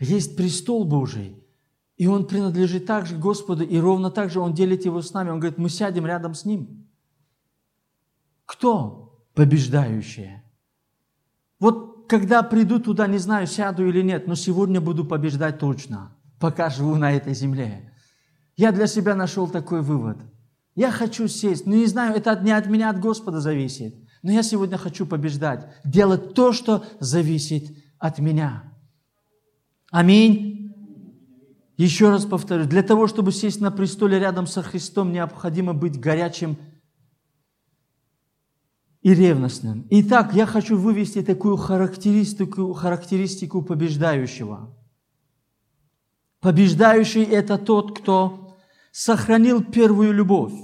Есть 0.00 0.36
престол 0.36 0.84
Божий, 0.84 1.45
и 1.96 2.06
он 2.06 2.26
принадлежит 2.26 2.86
также 2.86 3.16
Господу, 3.16 3.64
и 3.64 3.78
ровно 3.78 4.10
так 4.10 4.30
же 4.30 4.40
он 4.40 4.52
делит 4.52 4.84
его 4.84 5.00
с 5.00 5.12
нами. 5.14 5.30
Он 5.30 5.40
говорит, 5.40 5.58
мы 5.58 5.70
сядем 5.70 6.06
рядом 6.06 6.34
с 6.34 6.44
ним. 6.44 6.86
Кто 8.44 9.26
побеждающие? 9.34 10.44
Вот 11.58 12.06
когда 12.08 12.42
приду 12.42 12.78
туда, 12.78 13.06
не 13.06 13.18
знаю, 13.18 13.46
сяду 13.46 13.86
или 13.86 14.02
нет, 14.02 14.26
но 14.26 14.34
сегодня 14.34 14.80
буду 14.80 15.04
побеждать 15.04 15.58
точно, 15.58 16.16
пока 16.38 16.68
живу 16.68 16.96
на 16.96 17.12
этой 17.12 17.34
земле. 17.34 17.92
Я 18.56 18.72
для 18.72 18.86
себя 18.86 19.14
нашел 19.14 19.48
такой 19.48 19.80
вывод. 19.80 20.18
Я 20.74 20.90
хочу 20.90 21.26
сесть, 21.28 21.66
но 21.66 21.74
не 21.74 21.86
знаю, 21.86 22.14
это 22.14 22.38
не 22.40 22.52
от 22.52 22.66
меня, 22.66 22.90
от 22.90 23.00
Господа 23.00 23.40
зависит. 23.40 23.94
Но 24.22 24.30
я 24.32 24.42
сегодня 24.42 24.76
хочу 24.76 25.06
побеждать, 25.06 25.66
делать 25.84 26.34
то, 26.34 26.52
что 26.52 26.84
зависит 27.00 27.74
от 27.98 28.18
меня. 28.18 28.74
Аминь. 29.90 30.56
Еще 31.76 32.08
раз 32.08 32.24
повторю, 32.24 32.64
для 32.64 32.82
того, 32.82 33.06
чтобы 33.06 33.32
сесть 33.32 33.60
на 33.60 33.70
престоле 33.70 34.18
рядом 34.18 34.46
со 34.46 34.62
Христом, 34.62 35.12
необходимо 35.12 35.74
быть 35.74 36.00
горячим 36.00 36.56
и 39.02 39.14
ревностным. 39.14 39.86
Итак, 39.90 40.34
я 40.34 40.46
хочу 40.46 40.78
вывести 40.78 41.22
такую 41.22 41.56
характеристику, 41.56 42.72
характеристику 42.72 43.62
побеждающего. 43.62 44.74
Побеждающий– 46.40 47.22
это 47.24 47.58
тот, 47.58 47.98
кто 47.98 48.56
сохранил 48.90 49.62
первую 49.62 50.12
любовь, 50.14 50.54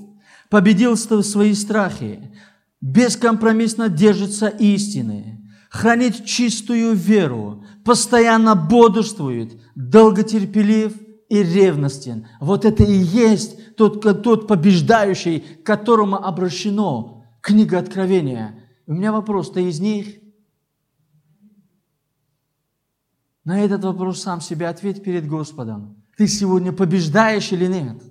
победил 0.48 0.96
свои 0.96 1.54
страхи, 1.54 2.34
бескомпромиссно 2.80 3.90
держится 3.90 4.48
истины, 4.48 5.46
хранит 5.68 6.24
чистую 6.24 6.94
веру, 6.94 7.64
постоянно 7.84 8.54
бодрствует, 8.54 9.60
долготерпелив 9.74 10.94
и 11.28 11.42
ревностен. 11.42 12.26
Вот 12.40 12.64
это 12.64 12.84
и 12.84 12.92
есть 12.92 13.76
тот, 13.76 14.02
тот 14.22 14.46
побеждающий, 14.46 15.40
к 15.40 15.66
которому 15.66 16.16
обращено 16.16 17.24
книга 17.40 17.78
Откровения. 17.78 18.58
У 18.86 18.92
меня 18.92 19.12
вопрос, 19.12 19.50
ты 19.50 19.68
из 19.68 19.80
них? 19.80 20.18
На 23.44 23.60
этот 23.60 23.84
вопрос 23.84 24.22
сам 24.22 24.40
себе 24.40 24.68
ответь 24.68 25.02
перед 25.02 25.26
Господом. 25.26 26.04
Ты 26.16 26.28
сегодня 26.28 26.72
побеждаешь 26.72 27.50
или 27.52 27.66
нет? 27.66 28.02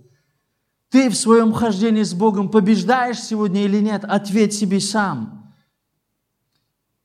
Ты 0.90 1.10
в 1.10 1.16
своем 1.16 1.54
хождении 1.54 2.04
с 2.04 2.14
Богом 2.14 2.50
побеждаешь 2.50 3.22
сегодня 3.22 3.64
или 3.64 3.80
нет? 3.80 4.04
Ответь 4.04 4.54
себе 4.54 4.82
сам. 4.82 5.54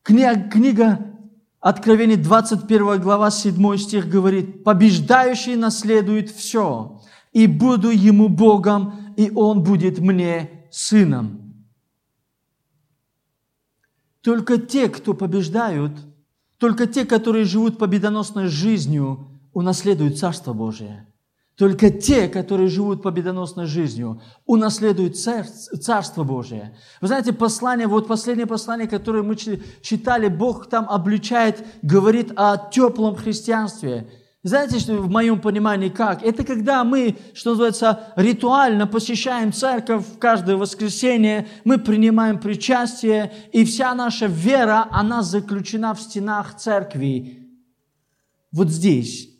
Книга, 0.02 0.48
книга 0.50 1.05
Откровение 1.68 2.16
21 2.16 3.00
глава 3.00 3.28
7 3.28 3.76
стих 3.76 4.08
говорит, 4.08 4.62
«Побеждающий 4.62 5.56
наследует 5.56 6.30
все, 6.30 7.02
и 7.32 7.48
буду 7.48 7.90
ему 7.90 8.28
Богом, 8.28 9.12
и 9.16 9.32
он 9.34 9.64
будет 9.64 9.98
мне 9.98 10.68
сыном». 10.70 11.66
Только 14.20 14.58
те, 14.58 14.88
кто 14.88 15.12
побеждают, 15.12 15.90
только 16.58 16.86
те, 16.86 17.04
которые 17.04 17.44
живут 17.44 17.78
победоносной 17.78 18.46
жизнью, 18.46 19.26
унаследуют 19.52 20.18
Царство 20.18 20.52
Божие– 20.52 21.12
только 21.56 21.90
те, 21.90 22.28
которые 22.28 22.68
живут 22.68 23.02
победоносной 23.02 23.64
жизнью, 23.64 24.20
унаследуют 24.44 25.16
Царство 25.16 26.22
Божие. 26.22 26.76
Вы 27.00 27.08
знаете, 27.08 27.32
послание, 27.32 27.86
вот 27.86 28.06
последнее 28.06 28.46
послание, 28.46 28.86
которое 28.86 29.22
мы 29.22 29.36
читали, 29.36 30.28
Бог 30.28 30.68
там 30.68 30.88
обличает, 30.88 31.66
говорит 31.82 32.32
о 32.36 32.58
теплом 32.70 33.16
христианстве. 33.16 34.06
Знаете, 34.42 34.78
что 34.78 34.96
в 34.98 35.10
моем 35.10 35.40
понимании 35.40 35.88
как? 35.88 36.22
Это 36.22 36.44
когда 36.44 36.84
мы, 36.84 37.16
что 37.32 37.50
называется, 37.50 38.12
ритуально 38.16 38.86
посещаем 38.86 39.52
церковь 39.52 40.04
каждое 40.20 40.56
воскресенье, 40.56 41.48
мы 41.64 41.78
принимаем 41.78 42.38
причастие, 42.38 43.32
и 43.52 43.64
вся 43.64 43.94
наша 43.94 44.26
вера, 44.26 44.86
она 44.90 45.22
заключена 45.22 45.94
в 45.94 46.00
стенах 46.00 46.54
церкви. 46.56 47.48
Вот 48.52 48.68
здесь. 48.68 49.35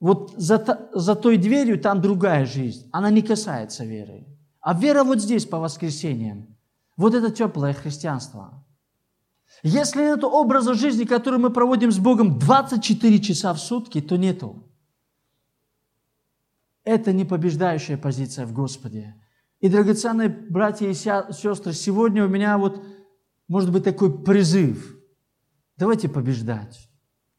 Вот 0.00 0.34
за, 0.36 0.88
за 0.92 1.14
той 1.14 1.38
дверью 1.38 1.80
там 1.80 2.00
другая 2.00 2.44
жизнь. 2.44 2.88
Она 2.92 3.10
не 3.10 3.22
касается 3.22 3.84
веры. 3.84 4.26
А 4.60 4.74
вера 4.74 5.04
вот 5.04 5.20
здесь 5.20 5.46
по 5.46 5.58
воскресеньям. 5.58 6.56
Вот 6.96 7.14
это 7.14 7.30
теплое 7.30 7.72
христианство. 7.72 8.64
Если 9.62 10.02
нет 10.02 10.24
образа 10.24 10.74
жизни, 10.74 11.04
который 11.04 11.38
мы 11.38 11.50
проводим 11.50 11.90
с 11.90 11.98
Богом 11.98 12.38
24 12.38 13.20
часа 13.20 13.54
в 13.54 13.58
сутки, 13.58 14.00
то 14.00 14.16
нету. 14.16 14.62
Это 16.84 17.12
не 17.12 17.24
побеждающая 17.24 17.96
позиция 17.96 18.46
в 18.46 18.52
Господе. 18.52 19.14
И, 19.60 19.68
драгоценные 19.68 20.28
братья 20.28 20.86
и 20.86 20.94
сестры, 20.94 21.72
сегодня 21.72 22.24
у 22.24 22.28
меня 22.28 22.58
вот, 22.58 22.84
может 23.48 23.72
быть, 23.72 23.84
такой 23.84 24.22
призыв. 24.22 24.96
Давайте 25.76 26.08
побеждать. 26.08 26.90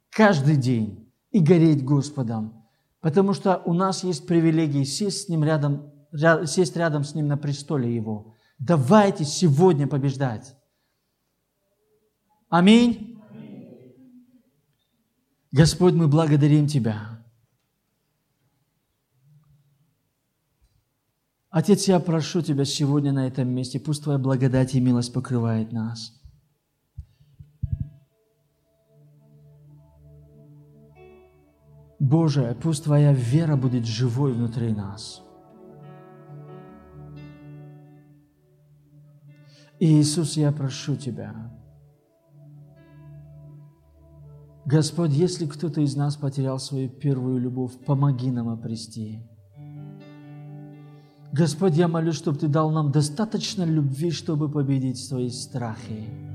Каждый 0.10 0.56
день 0.56 1.07
и 1.32 1.40
гореть 1.40 1.84
Господом. 1.84 2.66
Потому 3.02 3.34
что 3.34 3.62
у 3.66 3.74
нас 3.74 4.04
есть 4.04 4.26
привилегии 4.28 4.84
сесть, 4.84 5.26
с 5.26 5.30
ним 5.30 5.44
рядом, 5.44 5.92
сесть 6.46 6.76
рядом 6.76 7.04
с 7.04 7.14
Ним 7.14 7.28
на 7.28 7.38
престоле 7.38 7.94
Его. 7.94 8.34
Давайте 8.60 9.24
сегодня 9.24 9.88
побеждать. 9.88 10.56
Аминь. 12.50 13.22
Господь, 15.52 15.94
мы 15.94 16.08
благодарим 16.08 16.68
Тебя. 16.68 17.26
Отец, 21.50 21.88
я 21.88 22.00
прошу 22.00 22.42
Тебя 22.42 22.66
сегодня 22.66 23.12
на 23.12 23.28
этом 23.28 23.48
месте, 23.50 23.80
пусть 23.80 24.04
Твоя 24.04 24.20
благодать 24.20 24.76
и 24.76 24.80
милость 24.80 25.14
покрывает 25.14 25.72
нас– 25.72 26.14
Боже, 32.00 32.56
пусть 32.62 32.84
Твоя 32.84 33.14
вера 33.14 33.56
будет 33.56 33.86
живой 33.86 34.34
внутри 34.34 34.74
нас. 34.74 35.24
И 39.80 40.00
Иисус, 40.00 40.38
я 40.38 40.52
прошу 40.52 40.96
Тебя, 40.96 41.52
Господь, 44.68 45.12
если 45.12 45.46
кто-то 45.46 45.80
из 45.80 45.96
нас 45.96 46.18
потерял 46.18 46.60
свою 46.60 46.90
первую 46.90 47.40
любовь, 47.40 47.72
помоги 47.86 48.30
нам 48.30 48.50
обрести. 48.50 49.22
Господь, 51.32 51.78
я 51.78 51.88
молюсь, 51.88 52.16
чтобы 52.16 52.38
Ты 52.38 52.50
дал 52.50 52.72
нам 52.72 52.92
достаточно 52.92 53.64
любви, 53.64 54.12
чтобы 54.12 54.50
победить 54.52 54.98
свои 54.98 55.30
страхи. 55.30 56.27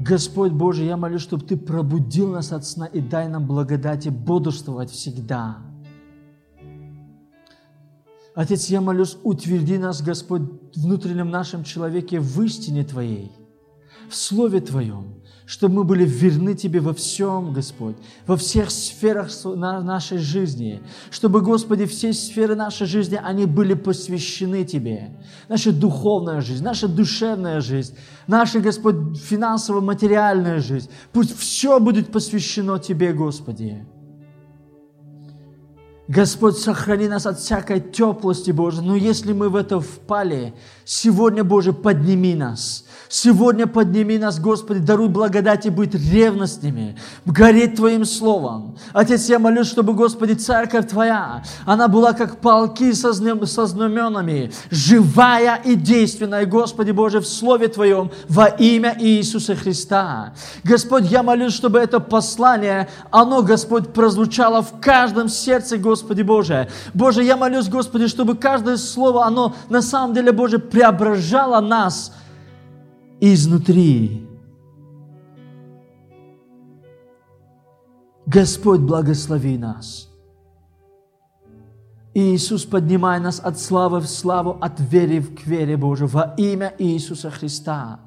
Господь 0.00 0.52
Божий, 0.52 0.86
я 0.86 0.96
молю, 0.96 1.18
чтобы 1.18 1.44
Ты 1.44 1.58
пробудил 1.58 2.32
нас 2.32 2.52
от 2.52 2.64
сна 2.64 2.86
и 2.86 3.00
дай 3.00 3.28
нам 3.28 3.46
благодати 3.46 4.08
бодрствовать 4.08 4.90
всегда. 4.90 5.58
Отец, 8.34 8.66
я 8.70 8.80
молюсь, 8.80 9.18
утверди 9.22 9.76
нас, 9.76 10.00
Господь, 10.00 10.42
внутреннем 10.74 11.30
нашем 11.30 11.64
человеке 11.64 12.18
в 12.18 12.42
истине 12.42 12.84
Твоей, 12.84 13.30
в 14.08 14.16
Слове 14.16 14.60
Твоем, 14.60 15.19
чтобы 15.50 15.74
мы 15.74 15.84
были 15.84 16.04
верны 16.04 16.54
Тебе 16.54 16.78
во 16.78 16.94
всем, 16.94 17.52
Господь, 17.52 17.96
во 18.24 18.36
всех 18.36 18.70
сферах 18.70 19.30
нашей 19.44 20.18
жизни, 20.18 20.80
чтобы, 21.10 21.40
Господи, 21.40 21.86
все 21.86 22.12
сферы 22.12 22.54
нашей 22.54 22.86
жизни, 22.86 23.20
они 23.20 23.46
были 23.46 23.74
посвящены 23.74 24.64
Тебе. 24.64 25.10
Наша 25.48 25.72
духовная 25.72 26.40
жизнь, 26.40 26.62
наша 26.62 26.86
душевная 26.86 27.60
жизнь, 27.60 27.96
наша, 28.28 28.60
Господь, 28.60 29.18
финансово-материальная 29.18 30.60
жизнь, 30.60 30.88
пусть 31.12 31.36
все 31.36 31.80
будет 31.80 32.12
посвящено 32.12 32.78
Тебе, 32.78 33.12
Господи. 33.12 33.84
Господь, 36.06 36.58
сохрани 36.58 37.08
нас 37.08 37.26
от 37.26 37.40
всякой 37.40 37.80
теплости, 37.80 38.52
Боже. 38.52 38.82
Но 38.82 38.94
если 38.94 39.32
мы 39.32 39.48
в 39.48 39.56
это 39.56 39.80
впали, 39.80 40.54
сегодня, 40.84 41.42
Боже, 41.42 41.72
подними 41.72 42.36
нас– 42.36 42.84
Сегодня 43.12 43.66
подними 43.66 44.18
нас, 44.18 44.38
Господи, 44.38 44.78
даруй 44.78 45.08
благодати 45.08 45.68
быть 45.68 45.96
ревностными, 45.96 46.96
гореть 47.26 47.74
Твоим 47.74 48.04
Словом. 48.04 48.76
Отец, 48.92 49.28
я 49.28 49.40
молюсь, 49.40 49.66
чтобы, 49.66 49.94
Господи, 49.94 50.34
церковь 50.34 50.86
Твоя, 50.86 51.42
она 51.66 51.88
была 51.88 52.12
как 52.12 52.36
полки 52.36 52.92
со, 52.92 53.12
со 53.12 53.66
знаменами, 53.66 54.52
живая 54.70 55.56
и 55.56 55.74
действенная, 55.74 56.46
Господи 56.46 56.92
Боже, 56.92 57.18
в 57.18 57.26
Слове 57.26 57.66
Твоем 57.66 58.12
во 58.28 58.46
имя 58.46 58.96
Иисуса 59.00 59.56
Христа. 59.56 60.32
Господь, 60.62 61.10
я 61.10 61.24
молюсь, 61.24 61.52
чтобы 61.52 61.80
это 61.80 61.98
послание, 61.98 62.88
оно, 63.10 63.42
Господь, 63.42 63.92
прозвучало 63.92 64.62
в 64.62 64.78
каждом 64.80 65.28
сердце, 65.28 65.78
Господи 65.78 66.22
Боже. 66.22 66.68
Боже, 66.94 67.24
я 67.24 67.36
молюсь, 67.36 67.68
Господи, 67.68 68.06
чтобы 68.06 68.36
каждое 68.36 68.76
слово, 68.76 69.26
оно 69.26 69.56
на 69.68 69.82
самом 69.82 70.14
деле, 70.14 70.30
Боже, 70.30 70.60
преображало 70.60 71.60
нас– 71.60 72.12
изнутри. 73.20 74.26
Господь, 78.26 78.80
благослови 78.80 79.58
нас. 79.58 80.08
Иисус, 82.14 82.64
поднимай 82.64 83.20
нас 83.20 83.40
от 83.40 83.58
славы 83.58 84.00
в 84.00 84.06
славу, 84.08 84.58
от 84.60 84.80
веры 84.80 85.20
в 85.20 85.34
к 85.34 85.46
вере 85.46 85.76
Божию, 85.76 86.08
во 86.08 86.34
имя 86.36 86.74
Иисуса 86.78 87.30
Христа. 87.30 88.00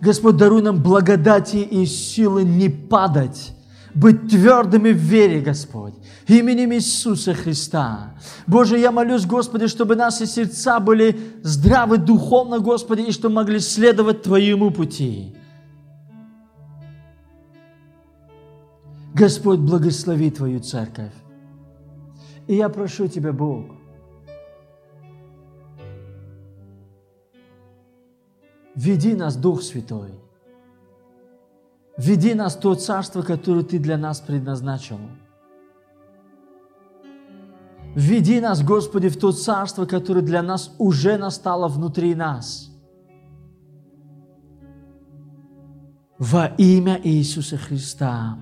Господь, 0.00 0.36
даруй 0.36 0.62
нам 0.62 0.82
благодати 0.82 1.56
и 1.56 1.84
силы 1.84 2.44
не 2.44 2.68
падать, 2.68 3.52
быть 3.94 4.28
твердыми 4.28 4.90
в 4.90 4.96
вере, 4.96 5.40
Господь, 5.40 5.94
именем 6.26 6.72
Иисуса 6.72 7.34
Христа. 7.34 8.14
Боже, 8.46 8.78
я 8.78 8.92
молюсь, 8.92 9.26
Господи, 9.26 9.66
чтобы 9.66 9.96
наши 9.96 10.26
сердца 10.26 10.80
были 10.80 11.18
здравы 11.42 11.98
духовно, 11.98 12.60
Господи, 12.60 13.02
и 13.02 13.12
что 13.12 13.28
могли 13.28 13.58
следовать 13.58 14.22
Твоему 14.22 14.70
пути. 14.70 15.34
Господь, 19.14 19.58
благослови 19.58 20.30
Твою 20.30 20.60
церковь. 20.60 21.12
И 22.46 22.54
я 22.56 22.68
прошу 22.68 23.08
Тебя, 23.08 23.32
Бог, 23.32 23.66
веди 28.74 29.14
нас, 29.14 29.36
Дух 29.36 29.62
Святой. 29.62 30.12
Веди 32.00 32.32
нас 32.34 32.56
в 32.56 32.60
то 32.60 32.74
царство, 32.74 33.20
которое 33.20 33.62
Ты 33.62 33.78
для 33.78 33.98
нас 33.98 34.20
предназначил. 34.20 34.98
Веди 37.94 38.40
нас, 38.40 38.62
Господи, 38.62 39.08
в 39.08 39.18
то 39.18 39.32
царство, 39.32 39.84
которое 39.84 40.22
для 40.22 40.42
нас 40.42 40.74
уже 40.78 41.18
настало 41.18 41.68
внутри 41.68 42.14
нас. 42.14 42.70
Во 46.18 46.46
имя 46.46 46.98
Иисуса 47.04 47.58
Христа. 47.58 48.38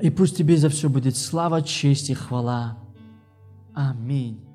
И 0.00 0.10
пусть 0.10 0.36
Тебе 0.36 0.56
за 0.56 0.68
все 0.68 0.88
будет 0.88 1.16
слава, 1.16 1.62
честь 1.62 2.10
и 2.10 2.14
хвала. 2.14 2.76
Аминь. 3.72 4.49